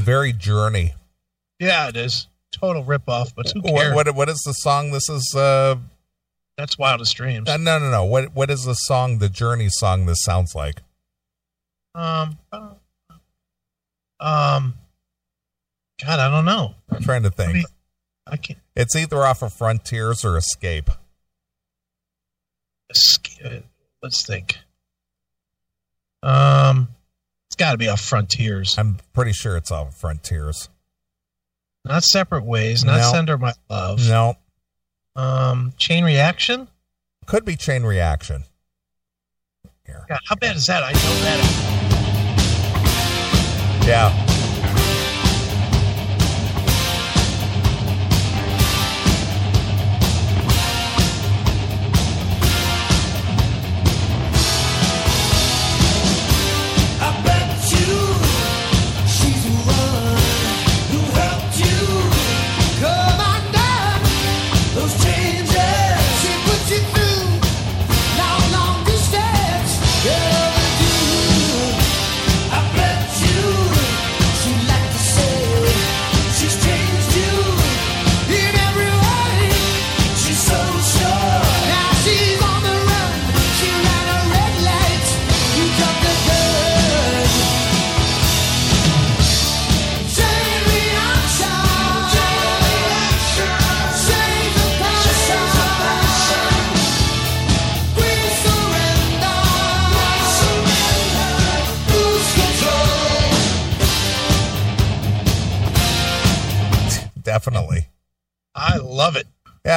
[0.07, 0.93] very journey.
[1.59, 2.27] Yeah, it is.
[2.51, 3.93] Total ripoff, but who cares?
[3.93, 4.91] What, what what is the song?
[4.91, 5.75] This is uh,
[6.57, 7.49] That's Wildest Dreams.
[7.49, 8.05] uh no no no.
[8.05, 9.17] What what is the song?
[9.19, 10.05] The Journey song.
[10.05, 10.81] This sounds like.
[11.93, 12.37] Um,
[14.19, 14.75] um,
[16.03, 16.75] God, I don't know.
[16.91, 17.53] I'm trying to I think.
[17.53, 17.65] mean,
[18.27, 18.59] I can't.
[18.75, 20.89] It's either off of Frontiers or Escape.
[22.93, 23.61] esca- uh,
[24.01, 24.57] Let's think.
[26.23, 26.89] Um,
[27.49, 30.69] it's got to be off Frontiers, I'm pretty sure it's off of Frontiers.
[31.87, 33.11] Not Separate Ways, not No.
[33.11, 34.07] Send Her My Love.
[34.07, 34.37] No,
[35.15, 36.67] Um, Chain Reaction.
[37.25, 38.43] could be Chain Reaction.
[39.85, 40.05] Here.
[40.09, 40.83] God, how bad is that?
[40.83, 41.39] I know that.
[43.87, 44.26] Yeah.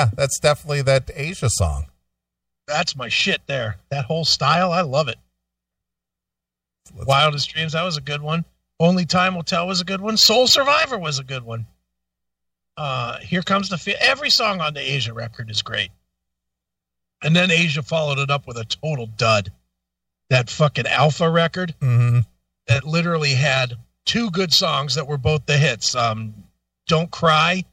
[0.00, 1.86] Yeah, that's definitely that Asia song.
[2.66, 3.76] That's my shit there.
[3.90, 5.18] That whole style, I love it.
[6.94, 8.44] Let's- Wildest Dreams, that was a good one.
[8.78, 10.16] Only Time Will Tell was a good one.
[10.16, 11.66] Soul Survivor was a good one.
[12.78, 15.90] Uh, Here Comes the Fe- Every song on the Asia record is great.
[17.22, 19.52] And then Asia followed it up with a total dud.
[20.30, 22.24] That fucking Alpha record Mhm.
[22.68, 23.76] that literally had
[24.06, 25.94] two good songs that were both the hits.
[25.94, 26.44] Um,
[26.86, 27.64] Don't Cry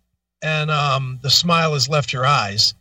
[0.42, 2.74] and um, The Smile Has Left Your Eyes.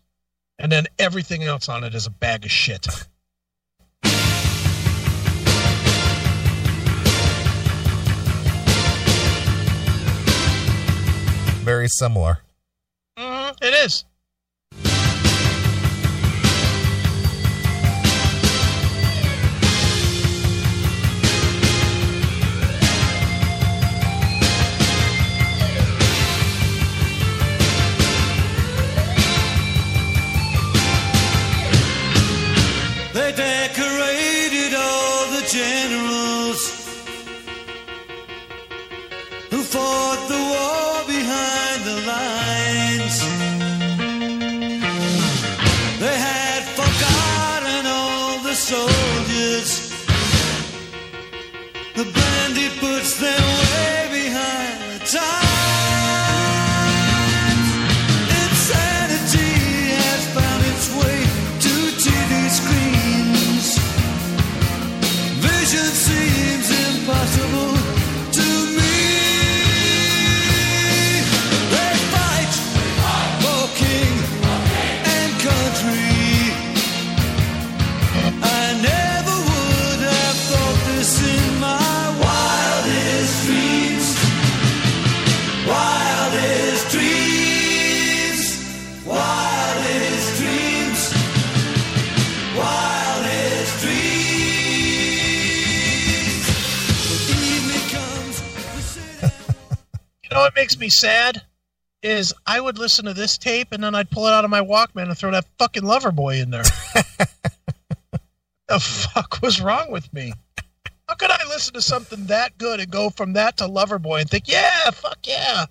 [0.58, 2.86] And then everything else on it is a bag of shit.
[11.62, 12.38] Very similar.
[13.18, 14.05] Mhm, it is.
[100.46, 101.42] What makes me sad
[102.04, 104.60] is I would listen to this tape and then I'd pull it out of my
[104.60, 106.62] Walkman and throw that fucking Loverboy in there.
[108.68, 110.32] the fuck was wrong with me?
[111.08, 114.30] How could I listen to something that good and go from that to Loverboy and
[114.30, 115.66] think, yeah, fuck yeah,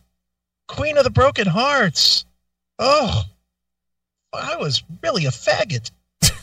[0.67, 2.25] Queen of the Broken Hearts?
[2.77, 3.23] Oh,
[4.33, 5.89] I was really a faggot.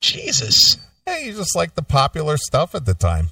[0.00, 0.78] Jesus.
[1.04, 3.28] Hey, you just like the popular stuff at the time.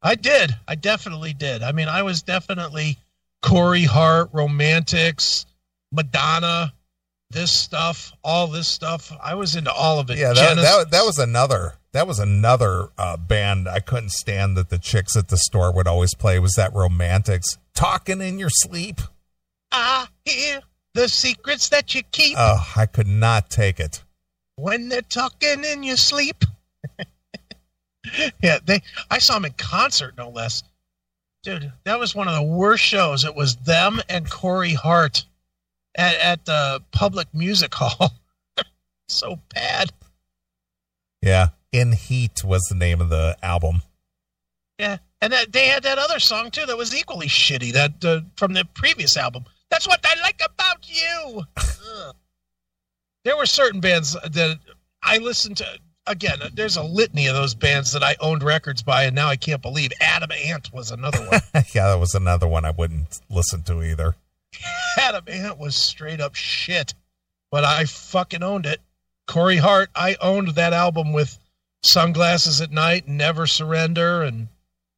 [0.00, 0.56] I did.
[0.66, 1.62] I definitely did.
[1.62, 2.96] I mean, I was definitely
[3.42, 5.46] Corey Hart, Romantics,
[5.92, 6.72] Madonna,
[7.30, 9.12] this stuff, all this stuff.
[9.22, 10.18] I was into all of it.
[10.18, 14.70] Yeah, that, that that was another that was another uh, band I couldn't stand that
[14.70, 19.00] the chicks at the store would always play was that Romantics talking in your sleep.
[19.70, 20.60] I hear
[20.94, 24.02] the secrets that you keep Oh, I could not take it.
[24.56, 26.44] when they're talking in your sleep.
[28.42, 28.82] yeah, they.
[29.10, 30.62] I saw them in concert, no less.
[31.42, 33.24] Dude, that was one of the worst shows.
[33.24, 35.24] It was them and Corey Hart
[35.94, 38.12] at, at the public music hall.
[39.08, 39.92] so bad.
[41.22, 43.82] Yeah, In Heat was the name of the album.
[44.78, 47.72] Yeah, and that, they had that other song too that was equally shitty.
[47.72, 49.44] That uh, from the previous album.
[49.70, 51.42] That's what I like about you.
[53.24, 54.58] There were certain bands that
[55.02, 55.66] I listened to.
[56.08, 59.36] Again, there's a litany of those bands that I owned records by, and now I
[59.36, 61.40] can't believe Adam Ant was another one.
[61.74, 64.14] yeah, that was another one I wouldn't listen to either.
[64.98, 66.94] Adam Ant was straight up shit,
[67.50, 68.80] but I fucking owned it.
[69.26, 71.38] Corey Hart, I owned that album with
[71.82, 74.48] Sunglasses at Night, and Never Surrender, and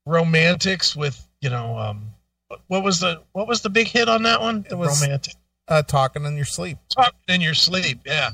[0.07, 2.15] Romantics with you know um,
[2.49, 4.65] what- what was the what was the big hit on that one?
[4.71, 5.35] It was- Romantic.
[5.69, 6.79] Uh, talking in your sleep.
[6.89, 8.31] Talking in your sleep, yeah,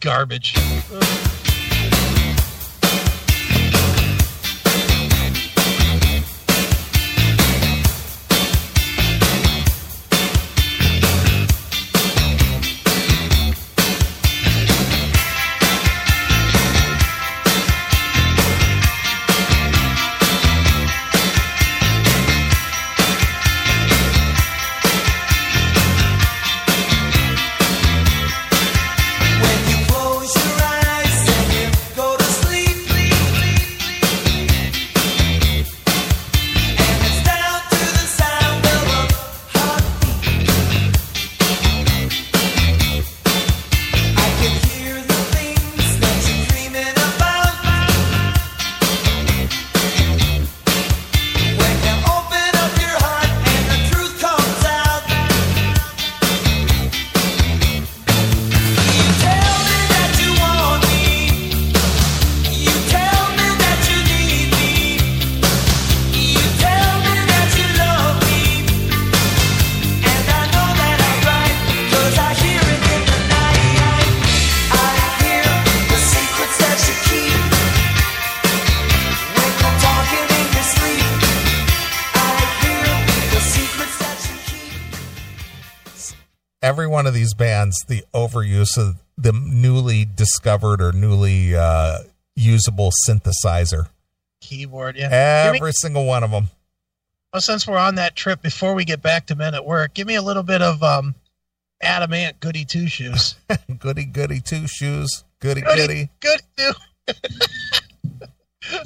[0.00, 0.54] garbage.
[87.72, 91.98] bands, the overuse of the newly discovered or newly uh,
[92.36, 93.88] usable synthesizer.
[94.40, 95.44] Keyboard, yeah.
[95.46, 96.48] Give me- Every single one of them.
[97.32, 100.06] well, since we're on that trip, before we get back to Men at Work, give
[100.06, 101.14] me a little bit of um,
[101.80, 103.36] Adam Ant Goody Two Shoes.
[103.78, 105.24] goody goody two shoes.
[105.40, 106.10] Goody Goody, goody.
[106.20, 106.72] goody two.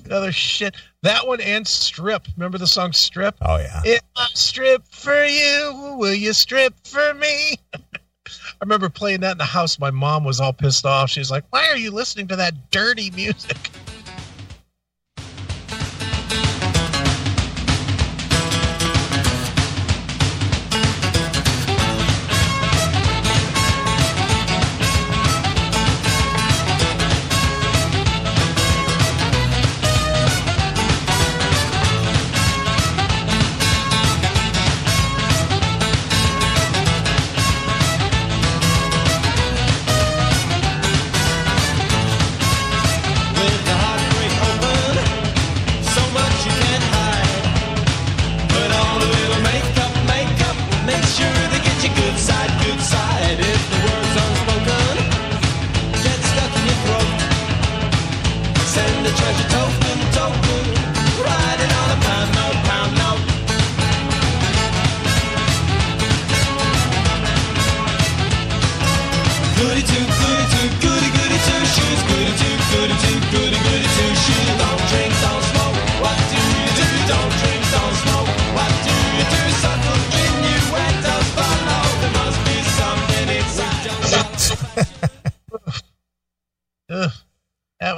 [0.07, 0.75] Another shit.
[1.03, 2.27] That one and Strip.
[2.37, 3.37] Remember the song Strip?
[3.43, 3.83] Oh yeah.
[3.85, 7.59] If I strip for you, will you strip for me?
[8.61, 9.79] I remember playing that in the house.
[9.79, 11.11] My mom was all pissed off.
[11.11, 13.71] She's like, Why are you listening to that dirty music?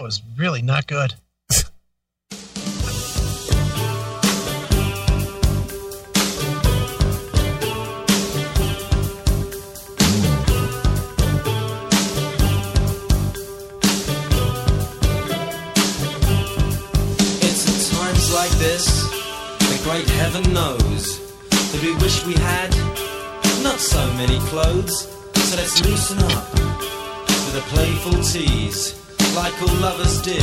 [0.09, 1.13] Was really not good.
[17.43, 18.87] It's at times like this,
[19.59, 21.19] the great heaven knows,
[21.51, 22.71] that we wish we had
[23.63, 25.07] not so many clothes.
[25.35, 28.95] So let's loosen up with a playful tease,
[29.39, 30.43] like all lovers did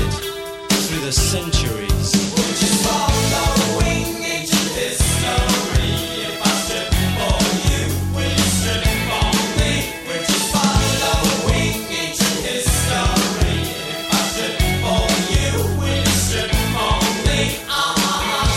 [0.88, 2.10] through the centuries.
[2.32, 6.90] Would you following ancient history if I stood
[7.20, 7.82] for you?
[8.16, 9.74] Will you stood for me?
[10.08, 13.60] Would you following ancient history
[13.92, 15.04] if I stood for
[15.36, 15.52] you?
[15.80, 16.96] Will you stood for
[17.28, 17.40] me?
[17.68, 18.48] Ah.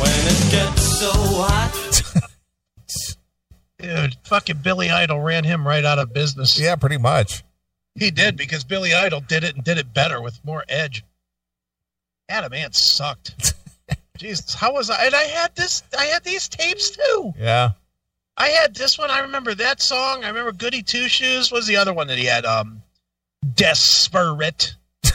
[0.00, 1.10] When it gets so
[1.42, 1.74] hot.
[3.80, 6.56] Dude, fucking Billy Idol ran him right out of business.
[6.56, 7.42] Yeah, pretty much.
[7.96, 11.04] He did because Billy Idol did it and did it better with more edge.
[12.28, 13.54] Adam Ant sucked.
[14.16, 15.06] Jesus, how was I?
[15.06, 15.82] And I had this.
[15.96, 17.32] I had these tapes too.
[17.38, 17.70] Yeah.
[18.36, 19.10] I had this one.
[19.10, 20.24] I remember that song.
[20.24, 21.52] I remember Goody Two Shoes.
[21.52, 22.44] What was the other one that he had?
[22.44, 22.82] Um,
[23.54, 24.74] Desperate,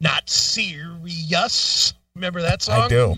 [0.00, 1.94] not serious.
[2.14, 2.82] Remember that song?
[2.82, 3.16] I do.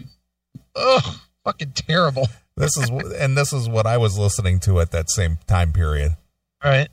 [0.74, 2.28] Oh, fucking terrible.
[2.56, 6.16] This is and this is what I was listening to at that same time period.
[6.64, 6.88] All right.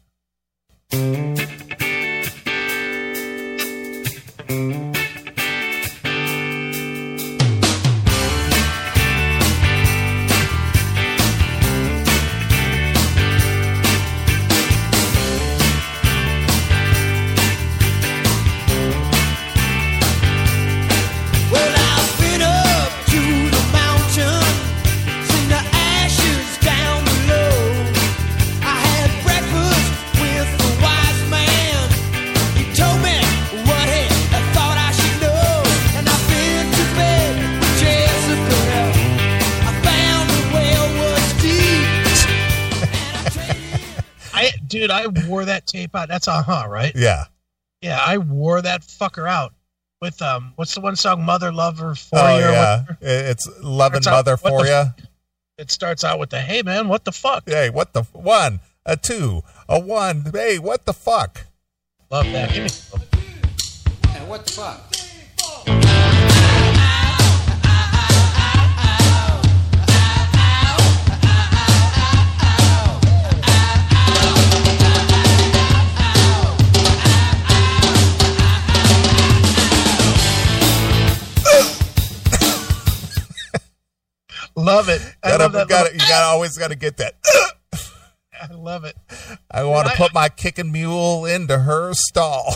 [4.50, 5.03] Well,
[44.84, 46.10] dude, I wore that tape out.
[46.10, 46.92] That's uh huh, right?
[46.94, 47.26] Yeah.
[47.82, 49.54] Yeah, I wore that fucker out
[50.02, 52.46] with um, what's the one song, Mother Lover for Oh You?
[52.46, 52.84] or yeah.
[53.02, 55.06] It's love and Starts out- mother what for the you.
[55.58, 57.44] It starts out with the Hey man, what the fuck?
[57.48, 60.26] Hey, what the one, a two, a one.
[60.34, 61.46] Hey, what the fuck?
[62.12, 62.54] Love that.
[62.54, 62.70] Give me.
[64.16, 66.33] And what the fuck?
[84.64, 85.02] Love it.
[85.24, 85.68] I Gotta, love that.
[85.68, 87.16] gotta, little- you gotta always gotta get that.
[88.42, 88.96] I love it.
[89.50, 92.56] I want to put my kicking mule into her stall.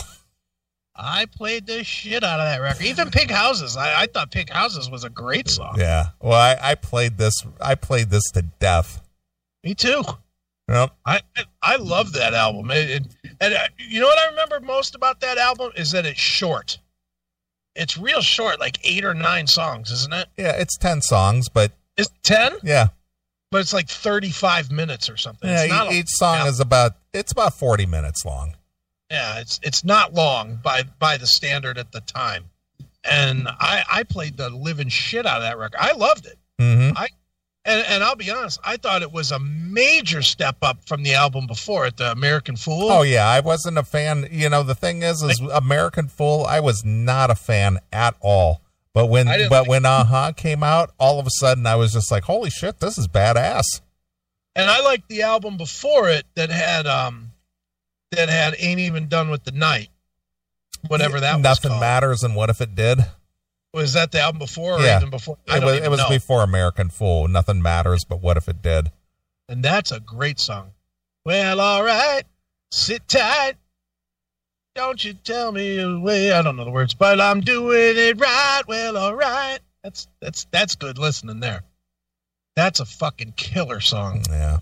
[0.94, 2.82] I played the shit out of that record.
[2.84, 3.76] Even Pink Houses.
[3.76, 5.76] I, I thought Pink Houses was a great song.
[5.78, 6.06] Yeah.
[6.20, 7.34] Well, I, I played this.
[7.60, 9.00] I played this to death.
[9.62, 10.02] Me too.
[10.68, 10.90] Yep.
[11.06, 12.70] I I- I love that album.
[12.70, 13.06] It, it-
[13.40, 16.78] and uh, you know what I remember most about that album is that it's short.
[17.76, 20.26] It's real short, like eight or nine songs, isn't it?
[20.36, 22.88] Yeah, it's ten songs, but It's ten, yeah,
[23.50, 25.50] but it's like thirty-five minutes or something.
[25.50, 25.64] yeah.
[25.64, 26.48] it's not e- a- each song yeah.
[26.48, 28.54] is about it's about forty minutes long.
[29.10, 32.44] Yeah, it's it's not long by by the standard at the time.
[33.04, 35.78] And I I played the living shit out of that record.
[35.78, 36.38] I loved it.
[36.60, 37.04] Mm-hmm.
[37.64, 41.14] And and I'll be honest, I thought it was a major step up from the
[41.14, 42.90] album before it, the American Fool.
[42.90, 44.26] Oh yeah, I wasn't a fan.
[44.30, 46.46] You know, the thing is, is American Fool.
[46.46, 48.62] I was not a fan at all.
[48.98, 52.10] But when but like- when huh came out, all of a sudden I was just
[52.10, 53.62] like, holy shit, this is badass.
[54.56, 57.30] And I liked the album before it that had um
[58.10, 59.90] that had Ain't Even Done with the Night.
[60.88, 62.98] Whatever that Nothing matters, and what if it did?
[63.72, 64.96] Was that the album before or Yeah.
[64.96, 65.38] even before?
[65.46, 66.08] It was it was know.
[66.08, 67.28] before American Fool.
[67.28, 68.90] Nothing matters, but what if it did?
[69.48, 70.72] And that's a great song.
[71.24, 72.24] Well, all right,
[72.72, 73.54] sit tight.
[74.78, 76.30] Don't you tell me away.
[76.30, 78.62] I don't know the words, but I'm doing it right.
[78.68, 79.58] Well, all right.
[79.82, 81.64] That's that's that's good listening there.
[82.54, 84.22] That's a fucking killer song.
[84.30, 84.58] Yeah.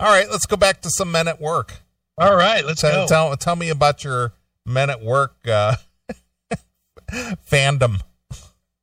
[0.00, 1.74] All right, let's go back to some men at work.
[2.18, 3.06] All right, let's Tell, go.
[3.06, 4.32] tell, tell me about your
[4.66, 5.76] men at work uh,
[7.48, 8.00] fandom.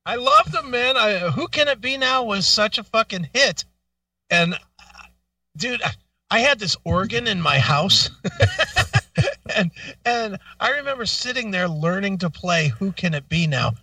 [0.06, 0.96] I loved them, man.
[0.96, 3.66] I, Who Can It Be Now was such a fucking hit.
[4.30, 4.58] And, uh,
[5.54, 5.92] dude, I,
[6.30, 8.08] I had this organ in my house.
[9.54, 9.70] and
[10.04, 13.74] and I remember sitting there learning to play Who Can It Be Now.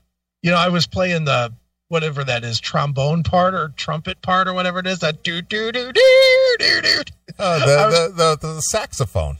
[0.41, 1.53] You know, I was playing the
[1.87, 5.71] whatever that is, trombone part or trumpet part or whatever it is, that do do
[5.71, 7.01] do do do do.
[7.37, 9.37] Oh, the, the, the, the saxophone.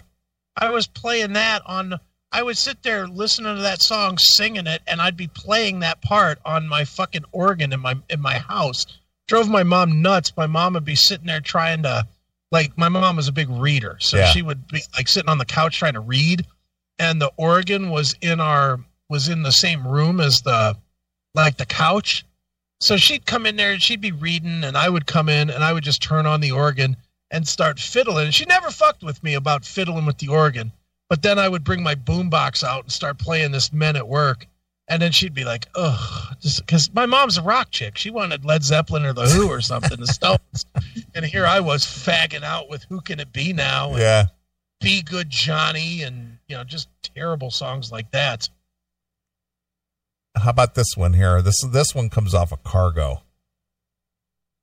[0.58, 2.00] I was playing that on
[2.32, 6.02] I would sit there listening to that song, singing it, and I'd be playing that
[6.02, 8.86] part on my fucking organ in my in my house.
[9.28, 10.34] Drove my mom nuts.
[10.38, 12.08] My mom would be sitting there trying to,
[12.52, 14.32] like, my mom was a big reader, so Yeah.
[14.32, 16.46] she would be like sitting on the couch trying to read,
[17.00, 18.80] and the organ was in our
[19.10, 20.76] was in the same room as the
[21.34, 22.26] like the couch.
[22.80, 25.64] So she'd come in there and she'd be reading, and I would come in and
[25.64, 26.98] I would just turn on the organ
[27.30, 28.26] and start fiddling.
[28.26, 30.72] And she never fucked with me about fiddling with the organ.
[31.10, 34.48] But then I would bring my boombox out and start playing this Men at Work.
[34.88, 37.98] And then she'd be like, ugh, just because my mom's a rock chick.
[37.98, 40.66] She wanted Led Zeppelin or The Who or something, the Stones.
[41.14, 43.98] And here I was fagging out with Who Can It Be Now?
[43.98, 44.28] Yeah.
[44.80, 48.48] Be Good Johnny and, you know, just terrible songs like that.
[50.36, 51.42] How about this one here?
[51.42, 53.24] This this one comes off of Cargo.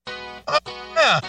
[0.06, 0.58] Oh,
[0.94, 1.20] yeah.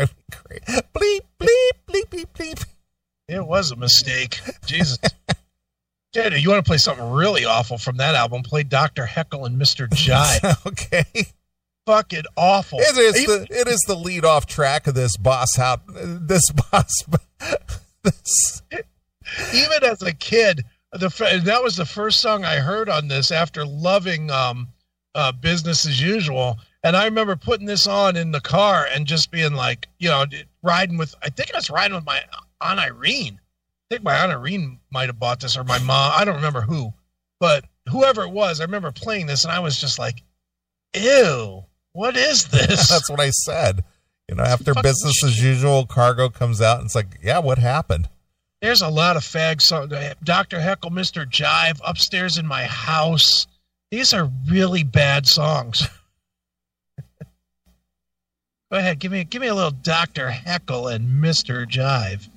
[0.00, 0.80] Just crazy.
[0.94, 2.64] Bleep bleep bleep bleep bleep.
[3.28, 4.40] It was a mistake.
[4.66, 4.98] Jesus.
[6.12, 8.42] Dude, you want to play something really awful from that album?
[8.42, 9.04] Play Dr.
[9.04, 9.88] Heckle and Mr.
[9.88, 10.66] Jive.
[10.66, 11.04] okay.
[11.86, 12.78] Fucking awful.
[12.80, 16.50] It is Even- the it is the lead off track of this boss out this
[16.50, 17.04] boss
[18.02, 18.62] this
[19.52, 21.08] even as a kid, the
[21.44, 24.68] that was the first song I heard on this after loving um,
[25.14, 26.58] uh, business as usual.
[26.84, 30.26] And I remember putting this on in the car and just being like, you know,
[30.62, 31.14] riding with.
[31.22, 32.20] I think I was riding with my
[32.60, 33.40] aunt Irene.
[33.40, 36.12] I think my aunt Irene might have bought this or my mom.
[36.14, 36.92] I don't remember who,
[37.40, 40.22] but whoever it was, I remember playing this and I was just like,
[40.94, 43.82] "Ew, what is this?" that's what I said.
[44.28, 48.08] You know, after business as usual, cargo comes out and it's like, yeah, what happened?
[48.62, 49.92] There's a lot of fag songs.
[49.92, 50.60] Uh, Dr.
[50.60, 51.26] Heckle, Mr.
[51.26, 53.46] Jive, Upstairs in My House.
[53.90, 55.88] These are really bad songs.
[58.70, 60.30] Go ahead, give me give me a little Dr.
[60.30, 61.66] Heckle and Mr.
[61.66, 62.28] Jive.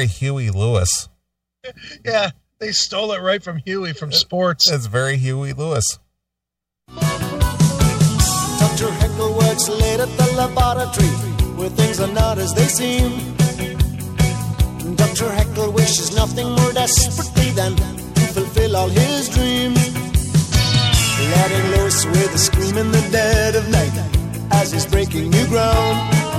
[0.00, 1.10] Very Huey Lewis.
[2.06, 4.70] Yeah, they stole it right from Huey from sports.
[4.70, 5.98] It's very Huey Lewis.
[6.88, 8.90] Dr.
[8.92, 11.08] Heckle works late at the laboratory
[11.58, 13.10] where things are not as they seem.
[14.96, 15.30] Dr.
[15.30, 19.76] Heckle wishes nothing more desperately than to fulfill all his dreams.
[21.34, 23.92] Letting loose with a scream in the dead of night
[24.52, 26.29] as he's breaking new ground.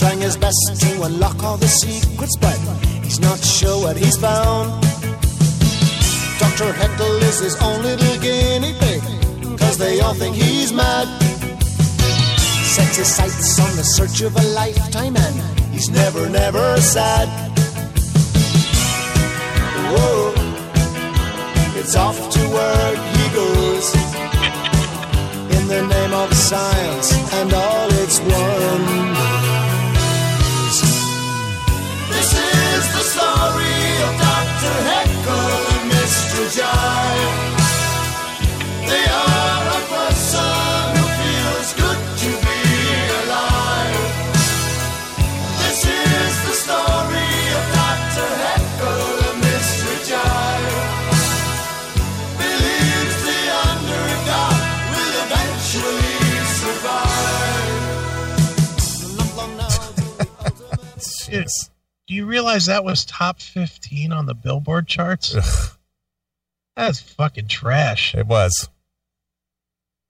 [0.00, 2.56] Trying his best to unlock all the secrets, but
[3.04, 4.80] he's not sure what he's found.
[6.40, 6.72] Dr.
[6.72, 9.02] Heckyll is his own little guinea pig,
[9.58, 11.06] cause they all think he's mad.
[12.72, 17.28] Sets his sights on the search of a lifetime, and he's never, never sad.
[19.92, 20.32] Whoa,
[21.78, 23.94] it's off to work he goes.
[25.60, 27.99] In the name of science and all
[34.00, 34.76] Dr.
[34.88, 36.40] Heckyll and Mr.
[36.56, 37.36] Jive.
[38.88, 42.60] They are a person who feels good to be
[43.20, 44.08] alive.
[45.60, 48.28] This is the story of Dr.
[48.44, 49.92] Heckyll and Mr.
[50.08, 50.78] Jive.
[52.40, 54.60] Believes the underdog
[54.92, 56.18] will eventually
[56.60, 57.20] survive.
[62.10, 65.32] Do you realize that was top 15 on the Billboard charts?
[65.32, 65.76] Ugh,
[66.74, 68.16] That's fucking trash.
[68.16, 68.68] it was.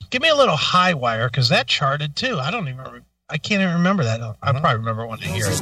[0.09, 2.38] Give me a little high wire because that charted too.
[2.40, 3.03] I don't even.
[3.28, 4.22] I can't even remember that.
[4.22, 4.61] I Uh-huh.
[4.61, 5.61] probably remember when I hear it.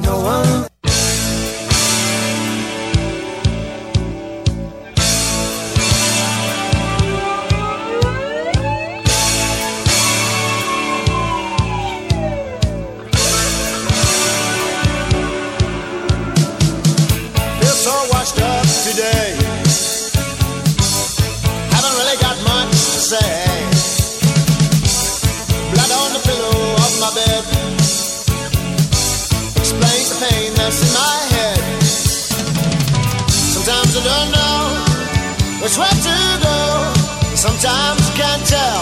[35.69, 36.93] Which way to go.
[37.35, 38.81] Sometimes I can't tell.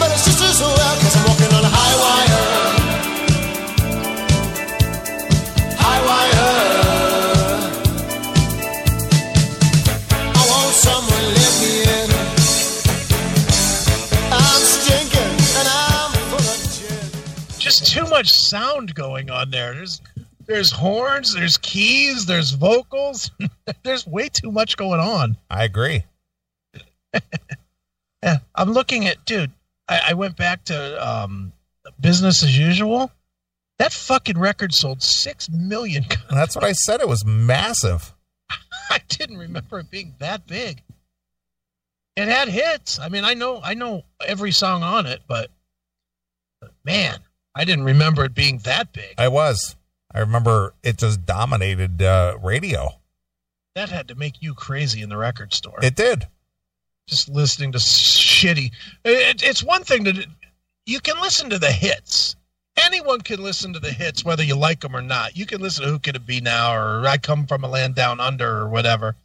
[0.00, 2.44] But it's just as well, cause I'm walking on a high wire.
[5.78, 6.50] High wire.
[10.34, 12.10] I want someone let me in.
[14.32, 17.06] I'm stinking and I'm full of gin.
[17.60, 19.74] Just too much sound going on there.
[19.74, 20.00] There's
[20.46, 23.30] there's horns, there's keys, there's vocals.
[23.82, 25.36] there's way too much going on.
[25.50, 26.04] I agree.
[28.24, 29.50] Yeah, I'm looking at dude.
[29.86, 31.52] I, I went back to um,
[32.00, 33.12] business as usual.
[33.78, 36.06] That fucking record sold six million.
[36.30, 37.02] And that's what I said.
[37.02, 38.14] It was massive.
[38.90, 40.80] I didn't remember it being that big.
[42.16, 42.98] It had hits.
[42.98, 45.50] I mean, I know I know every song on it, but
[46.62, 47.18] but man,
[47.54, 49.16] I didn't remember it being that big.
[49.18, 49.76] I was.
[50.14, 52.90] I remember it just dominated uh, radio.
[53.74, 55.80] That had to make you crazy in the record store.
[55.82, 56.28] It did.
[57.08, 58.70] Just listening to shitty.
[59.04, 60.26] It, it's one thing to
[60.86, 62.36] you can listen to the hits.
[62.76, 65.36] Anyone can listen to the hits, whether you like them or not.
[65.36, 67.94] You can listen to "Who Could It Be Now" or "I Come From a Land
[67.94, 69.16] Down Under" or whatever.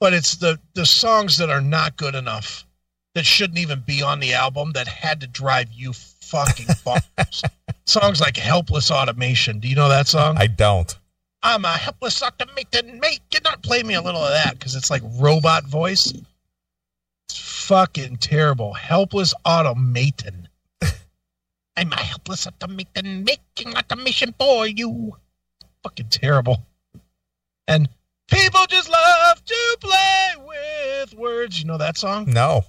[0.00, 2.66] But it's the the songs that are not good enough,
[3.14, 5.92] that shouldn't even be on the album, that had to drive you
[6.28, 7.42] fucking bonkers.
[7.86, 10.36] songs like "Helpless Automation." Do you know that song?
[10.38, 10.96] I don't.
[11.42, 13.20] I'm a helpless automated mate.
[13.30, 16.12] Can not play me a little of that because it's like robot voice.
[17.28, 18.72] It's fucking terrible.
[18.74, 20.48] Helpless automaton.
[21.76, 25.16] I'm a helpless automaton making automation for you.
[25.84, 26.66] Fucking terrible.
[27.68, 27.88] And
[28.28, 31.60] people just love to play with words.
[31.60, 32.32] You know that song?
[32.32, 32.64] No.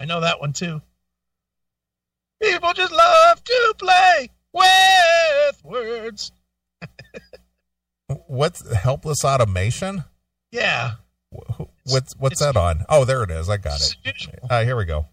[0.00, 0.80] I know that one too.
[2.42, 6.32] People just love to play with words.
[8.26, 10.04] What's helpless automation?
[10.52, 10.92] Yeah.
[11.84, 12.84] What's what's it's- that on?
[12.88, 13.48] Oh, there it is.
[13.48, 13.96] I got it.
[14.48, 15.06] Uh, here we go.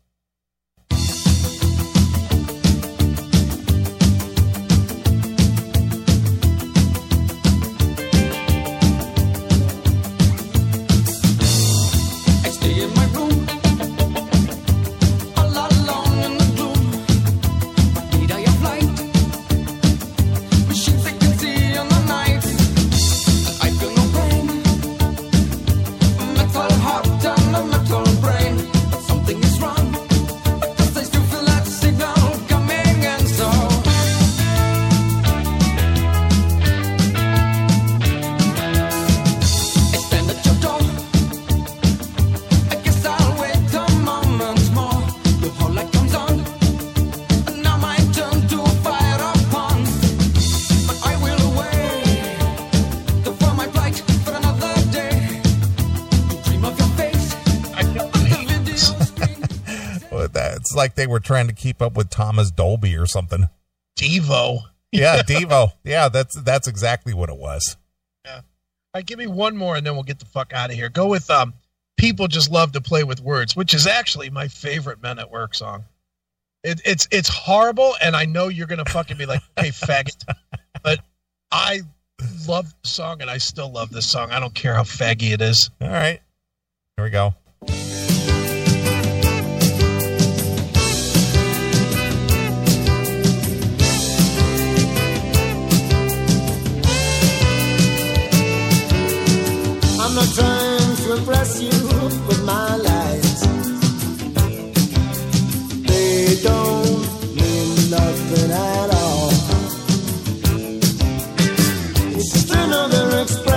[61.13, 63.47] Were trying to keep up with Thomas Dolby or something.
[63.97, 64.59] Devo.
[64.91, 65.73] Yeah, Devo.
[65.83, 67.77] Yeah, that's that's exactly what it was.
[68.25, 68.37] Yeah.
[68.37, 68.43] All
[68.95, 70.89] right, give me one more and then we'll get the fuck out of here.
[70.89, 71.53] Go with um
[71.97, 75.55] People Just Love to Play with Words, which is actually my favorite Men at Work
[75.55, 75.85] song.
[76.63, 80.23] It, it's it's horrible, and I know you're gonna fucking be like, hey faggot.
[80.83, 80.99] But
[81.51, 81.81] I
[82.47, 84.31] love the song and I still love this song.
[84.31, 85.69] I don't care how faggy it is.
[85.79, 86.19] All right.
[86.97, 87.33] Here we go.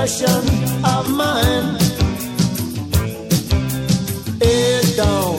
[0.07, 1.77] Expression of mine.
[4.41, 5.36] It don't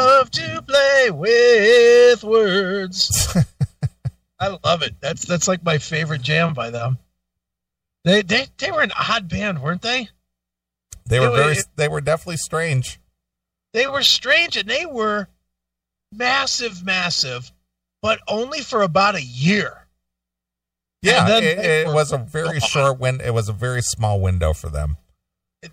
[0.00, 3.36] love to play with words.
[4.40, 4.94] I love it.
[5.00, 6.98] That's that's like my favorite jam by them.
[8.04, 10.08] They they they were an odd band, weren't they?
[11.06, 11.52] They were very.
[11.54, 12.98] it- They were definitely strange.
[13.72, 15.28] They were strange and they were
[16.12, 17.50] massive, massive,
[18.02, 19.86] but only for about a year.
[21.02, 23.20] Yeah, it, it was a very short win.
[23.20, 24.96] It was a very small window for them.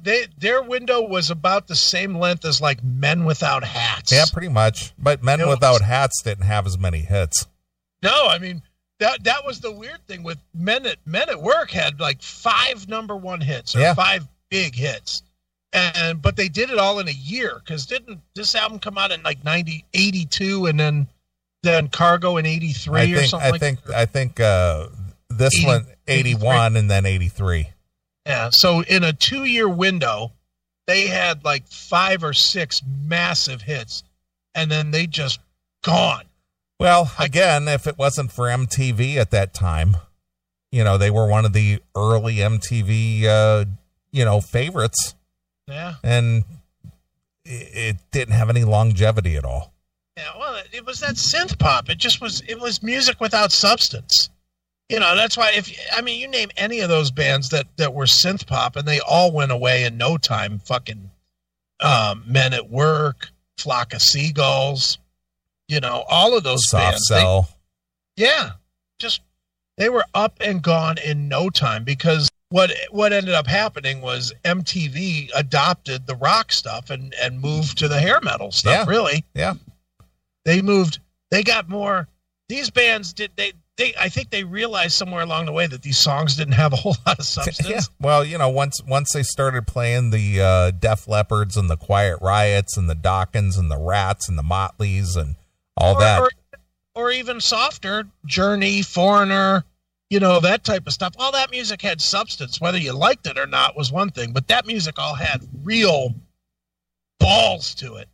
[0.04, 4.12] They their window was about the same length as like Men Without Hats.
[4.12, 4.94] Yeah, pretty much.
[4.98, 7.48] But Men It was- Without Hats didn't have as many hits.
[8.04, 8.62] No, I mean
[9.00, 12.88] that that was the weird thing with Men at Men at Work had like five
[12.88, 13.94] number one hits or Yeah.
[13.94, 15.24] five big hits.
[15.74, 19.12] And but they did it all in a year because didn't this album come out
[19.12, 21.08] in like 90, 82 and then
[21.64, 23.84] then Cargo in eighty three I three or something I like think.
[23.86, 23.96] that?
[23.96, 24.88] I think uh,
[25.30, 27.68] this 80 one, eighty-one, and then eighty-three.
[28.26, 28.49] Yeah.
[28.51, 30.32] So in a two year window,
[30.88, 34.03] they had like five or six massive hits,
[34.55, 35.39] and then they just
[35.84, 36.24] gone.
[36.80, 39.97] Well, again, if it wasn't for MTV at that time,
[40.72, 43.65] you know, they were one of the early MTV, uh,
[44.11, 45.13] you know, favorites,
[45.67, 45.95] Yeah.
[46.03, 46.43] and
[47.45, 49.74] it, it didn't have any longevity at all.
[50.17, 51.89] Yeah, well, it- it was that synth pop.
[51.89, 52.41] It just was.
[52.47, 54.30] It was music without substance.
[54.92, 55.52] You know, that's why.
[55.56, 58.88] If I mean, you name any of those bands that that were synth pop, and
[58.88, 60.60] they all went away in no time.
[60.60, 61.10] Fucking
[61.80, 64.98] um, Men at Work, Flock of Seagulls.
[65.68, 67.08] You know, all of those Soft bands.
[67.08, 67.50] they- Cell.
[68.18, 68.50] yeah,
[69.00, 69.22] just
[69.78, 74.34] they were up and gone in no time because what what ended up happening was
[74.44, 78.86] MTV adopted the rock stuff and and moved to the hair metal stuff.
[78.86, 78.91] Yeah.
[78.91, 79.53] Really, Yeah.
[80.44, 80.99] they moved
[81.30, 82.10] they got more
[82.49, 85.98] these bands did they they i think they realized somewhere along the way that these
[85.98, 87.80] songs didn't have a whole lot of substance Yeah.
[87.99, 92.18] Well, you know, once once they started playing the uh, Def Leppards and the Quiet
[92.22, 95.36] Riots and the Dokkens and the Ratts and the Motleys and
[95.78, 96.22] all or, that.
[96.22, 96.30] or,
[96.95, 99.64] or even softer journey foreigner
[100.10, 103.38] you know that type of stuff all that music had substance whether you liked it
[103.38, 106.14] or not was one thing but that music all had real
[107.20, 108.10] balls to it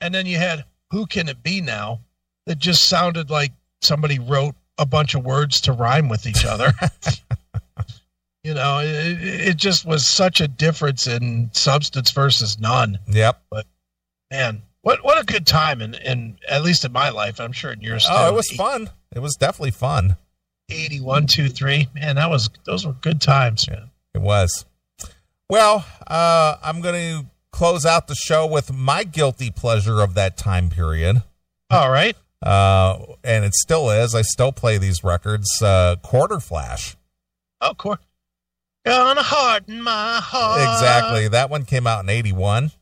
[0.00, 2.00] and then you had who can it be now
[2.46, 6.72] that just sounded like somebody wrote a bunch of words to rhyme with each other
[8.44, 13.42] you know it, it just was such a difference in substance versus none yep.
[13.50, 13.66] But
[14.30, 17.72] man what what a good time in, in at least in my life i'm sure
[17.72, 18.12] in yours too.
[18.12, 18.34] Oh, too.
[18.34, 18.90] it was fun.
[19.14, 20.16] It was definitely fun.
[20.70, 24.64] 81 2 3 man that was those were good times man It was.
[25.48, 30.38] Well, uh, I'm going to close out the show with my guilty pleasure of that
[30.38, 31.22] time period.
[31.70, 34.14] all right Uh, and it still is.
[34.14, 35.48] I still play these records.
[35.62, 36.96] Uh, Quarterflash.
[37.60, 38.00] oh course
[38.84, 41.28] gonna harden my heart exactly.
[41.28, 42.72] That one came out in 81.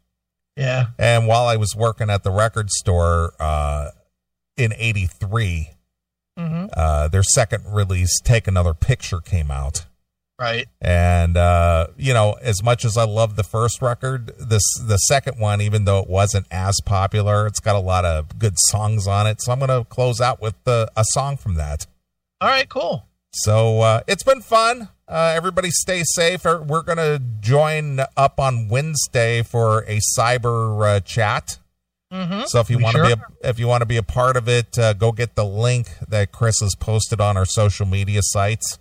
[0.57, 3.91] yeah And while I was working at the record store uh,
[4.57, 5.71] in 83,
[6.39, 9.85] hmm uh, their second release, Take Another Picture, came out.
[10.41, 14.97] Right And uh, you know, as much as I love the first record, this the
[14.97, 19.07] second one, even though it wasn't as popular, it's got a lot of good songs
[19.07, 19.43] on it.
[19.43, 21.87] So I'm going to close out with uh, a song from that.
[22.41, 24.89] all right cool So uh, it's been fun.
[25.07, 26.47] Uh, everybody stay safe.
[26.47, 31.59] Uh, We're going to join up on Wednesday for a cyber uh, chat.
[32.13, 32.43] mm-hmm.
[32.47, 34.37] So if you want to sure be a, if you want to be a part
[34.37, 38.21] of it, uh, go get the link that Chris has posted on our social media
[38.23, 38.79] sites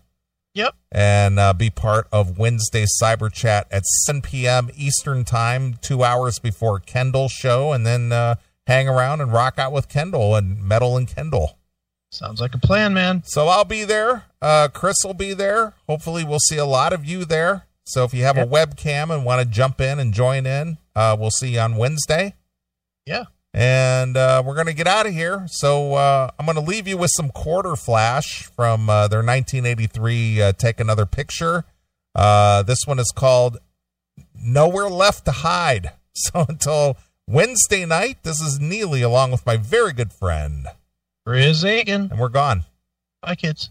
[0.60, 4.70] yep and uh, be part of Wednesday's cyber chat at 7 p.m.
[4.76, 8.36] Eastern time, two hours before Kendall's show, and then uh,
[8.68, 11.58] hang around and rock out with Kendall and Metal and Kendall.
[12.12, 14.26] sounds like a plan man So I'll be there.
[14.42, 15.74] Uh, Chris will be there.
[15.88, 17.66] Hopefully, we'll see a lot of you there.
[17.86, 21.18] So if you have a webcam and want to jump in and join in, uh,
[21.20, 22.36] we'll see you on Wednesday.
[23.06, 25.46] yeah And uh, we're going to get out of here.
[25.48, 30.52] So uh, I'm going to leave you with some Quarterflash from uh, their 1983 uh,
[30.54, 31.66] Take Another Picture.
[32.14, 33.58] Uh, this one is called
[34.36, 35.92] Nowhere Left to Hide.
[36.16, 36.98] So until
[37.28, 40.68] Wednesday night, this is Neeley along with my very good friend.
[41.26, 42.10] Chris Akin.
[42.12, 42.66] And we're gone.
[43.22, 43.70] Bye, kids.